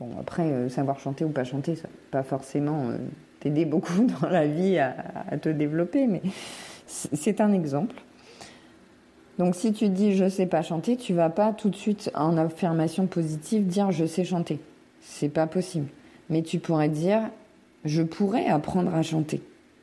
Bon, 0.00 0.10
après, 0.18 0.68
savoir 0.68 0.98
chanter 0.98 1.24
ou 1.24 1.28
pas 1.28 1.44
chanter, 1.44 1.76
ça 1.76 1.88
pas 2.10 2.22
forcément 2.22 2.90
t'aider 3.40 3.64
beaucoup 3.64 4.06
dans 4.20 4.28
la 4.28 4.46
vie 4.46 4.78
à, 4.78 4.96
à 5.30 5.36
te 5.38 5.48
développer, 5.48 6.06
mais 6.06 6.22
c'est 6.86 7.40
un 7.40 7.52
exemple. 7.52 7.96
Donc 9.38 9.54
si 9.56 9.72
tu 9.72 9.88
dis 9.88 10.14
je 10.14 10.28
sais 10.28 10.46
pas 10.46 10.62
chanter, 10.62 10.96
tu 10.96 11.14
vas 11.14 11.30
pas 11.30 11.52
tout 11.52 11.70
de 11.70 11.76
suite 11.76 12.10
en 12.14 12.36
affirmation 12.36 13.06
positive 13.06 13.66
dire 13.66 13.90
je 13.90 14.04
sais 14.04 14.24
chanter. 14.24 14.60
C'est 15.00 15.28
pas 15.28 15.46
possible. 15.46 15.88
Mais 16.30 16.42
tu 16.42 16.58
pourrais 16.58 16.88
dire 16.88 17.22
je 17.84 18.02
pourrais 18.02 18.46
apprendre 18.46 18.94
à 18.94 19.02
chanter. 19.02 19.42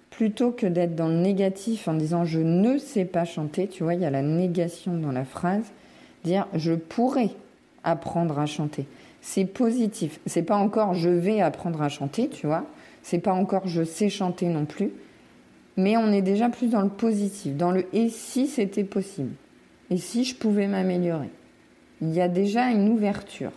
Plutôt 0.10 0.52
que 0.52 0.66
d'être 0.66 0.96
dans 0.96 1.08
le 1.08 1.18
négatif 1.18 1.88
en 1.88 1.94
disant 1.94 2.26
je 2.26 2.40
ne 2.40 2.78
sais 2.78 3.06
pas 3.06 3.26
chanter, 3.26 3.68
tu 3.68 3.84
vois, 3.84 3.94
il 3.94 4.02
y 4.02 4.06
a 4.06 4.10
la 4.10 4.22
négation 4.22 4.98
dans 4.98 5.12
la 5.12 5.26
phrase, 5.26 5.66
dire 6.24 6.48
je 6.54 6.74
pourrais 6.74 7.30
apprendre 7.84 8.40
à 8.40 8.46
chanter. 8.46 8.86
C'est 9.22 9.46
positif. 9.46 10.20
C'est 10.26 10.44
pas 10.44 10.58
encore 10.58 10.94
je 10.94 11.10
vais 11.10 11.42
apprendre 11.42 11.82
à 11.82 11.90
chanter, 11.90 12.30
tu 12.30 12.48
vois. 12.48 12.66
C'est 13.04 13.20
pas 13.20 13.34
encore 13.34 13.68
je 13.68 13.84
sais 13.84 14.10
chanter 14.10 14.48
non 14.48 14.66
plus 14.66 14.92
mais 15.80 15.96
on 15.96 16.12
est 16.12 16.22
déjà 16.22 16.50
plus 16.50 16.68
dans 16.68 16.82
le 16.82 16.90
positif, 16.90 17.56
dans 17.56 17.72
le 17.72 17.86
et 17.94 18.10
si 18.10 18.48
c'était 18.48 18.84
possible, 18.84 19.32
et 19.90 19.98
si 19.98 20.26
je 20.26 20.36
pouvais 20.36 20.68
m'améliorer? 20.68 21.30
Il 22.02 22.14
y 22.14 22.22
a 22.22 22.28
déjà 22.28 22.70
une 22.70 22.90
ouverture. 22.90 23.52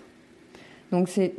Donc 0.91 1.09
c'est 1.09 1.35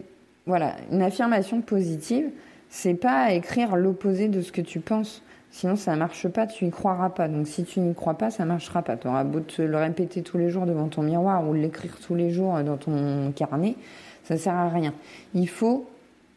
voilà, 0.45 0.75
une 0.91 1.01
affirmation 1.01 1.61
positive, 1.61 2.29
c'est 2.75 2.95
pas 2.95 3.33
écrire 3.33 3.75
l'opposé 3.75 4.29
de 4.29 4.41
ce 4.41 4.51
que 4.51 4.59
tu 4.59 4.79
penses. 4.79 5.21
Sinon, 5.51 5.75
ça 5.75 5.95
marche 5.95 6.27
pas, 6.27 6.47
tu 6.47 6.65
y 6.65 6.71
croiras 6.71 7.11
pas. 7.11 7.27
Donc, 7.27 7.47
si 7.47 7.65
tu 7.65 7.79
n'y 7.79 7.93
crois 7.93 8.15
pas, 8.15 8.31
ça 8.31 8.45
marchera 8.45 8.81
pas. 8.81 8.97
Tu 8.97 9.07
auras 9.07 9.23
beau 9.23 9.41
te 9.41 9.61
le 9.61 9.77
répéter 9.77 10.23
tous 10.23 10.39
les 10.39 10.49
jours 10.49 10.65
devant 10.65 10.87
ton 10.87 11.03
miroir 11.03 11.47
ou 11.47 11.53
l'écrire 11.53 11.95
tous 11.99 12.15
les 12.15 12.31
jours 12.31 12.59
dans 12.63 12.77
ton 12.77 13.31
carnet, 13.35 13.75
ça 14.23 14.37
sert 14.37 14.55
à 14.55 14.69
rien. 14.69 14.95
Il 15.35 15.47
faut 15.47 15.87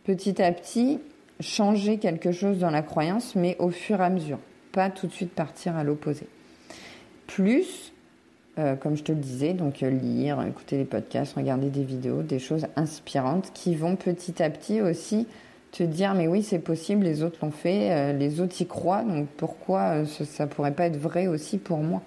petit 0.05 0.43
à 0.43 0.53
petit 0.53 1.01
changer 1.41 1.97
quelque 1.97 2.33
chose 2.33 2.59
dans 2.59 2.71
la 2.71 2.83
croyance, 2.83 3.35
mais 3.35 3.57
au 3.59 3.71
fur 3.71 4.03
et 4.03 4.05
à 4.05 4.11
mesure, 4.11 4.39
pas 4.73 4.91
tout 4.91 5.07
de 5.07 5.13
suite 5.13 5.33
partir 5.33 5.75
à 5.75 5.85
l'opposé. 5.85 6.27
Plus, 7.27 7.95
euh, 8.59 8.77
comme 8.77 8.95
je 8.95 9.05
te 9.05 9.13
le 9.13 9.19
disais, 9.19 9.55
donc 9.55 9.83
euh, 9.83 9.89
lire, 9.89 10.43
écouter 10.47 10.77
des 10.77 10.85
podcasts, 10.85 11.33
regarder 11.33 11.71
des 11.71 11.85
vidéos, 11.85 12.21
des 12.21 12.39
choses 12.39 12.67
inspirantes 12.77 13.53
qui 13.55 13.75
vont 13.75 13.97
petit 13.97 14.43
à 14.43 14.51
petit 14.51 14.83
aussi 14.83 15.27
te 15.73 15.83
dire 15.83 16.15
mais 16.15 16.29
oui 16.29 16.43
c'est 16.43 16.59
possible, 16.59 17.05
les 17.05 17.23
autres 17.23 17.39
l'ont 17.43 17.51
fait, 17.51 17.91
euh, 17.93 18.13
les 18.13 18.41
autres 18.41 18.61
y 18.61 18.67
croient, 18.67 19.03
donc 19.03 19.29
pourquoi 19.37 20.05
ça 20.07 20.47
pourrait 20.47 20.75
pas 20.75 20.87
être 20.87 20.97
vrai 20.97 21.27
aussi 21.27 21.59
pour 21.59 21.79
moi? 21.79 22.03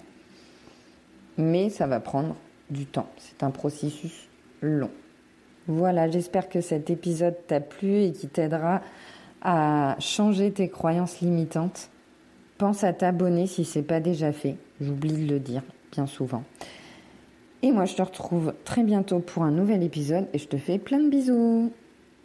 Mais 1.38 1.70
ça 1.70 1.86
va 1.86 2.00
prendre 2.00 2.36
du 2.70 2.86
temps, 2.86 3.08
c'est 3.18 3.42
un 3.42 3.50
processus 3.50 4.28
long. 4.60 4.90
Voilà, 5.66 6.10
j'espère 6.10 6.48
que 6.48 6.60
cet 6.60 6.90
épisode 6.90 7.36
t'a 7.46 7.60
plu 7.60 8.02
et 8.02 8.12
qui 8.12 8.28
t'aidera 8.28 8.80
à 9.42 9.96
changer 10.00 10.50
tes 10.50 10.68
croyances 10.68 11.20
limitantes. 11.20 11.90
Pense 12.58 12.84
à 12.84 12.92
t'abonner 12.92 13.46
si 13.46 13.64
c'est 13.64 13.82
pas 13.82 14.00
déjà 14.00 14.32
fait. 14.32 14.56
J'oublie 14.80 15.26
de 15.26 15.32
le 15.32 15.38
dire 15.38 15.62
bien 15.92 16.06
souvent. 16.06 16.42
Et 17.62 17.72
moi, 17.72 17.84
je 17.84 17.94
te 17.94 18.02
retrouve 18.02 18.54
très 18.64 18.82
bientôt 18.82 19.18
pour 19.20 19.42
un 19.42 19.50
nouvel 19.50 19.82
épisode 19.82 20.26
et 20.32 20.38
je 20.38 20.48
te 20.48 20.56
fais 20.56 20.78
plein 20.78 20.98
de 20.98 21.08
bisous. 21.08 21.72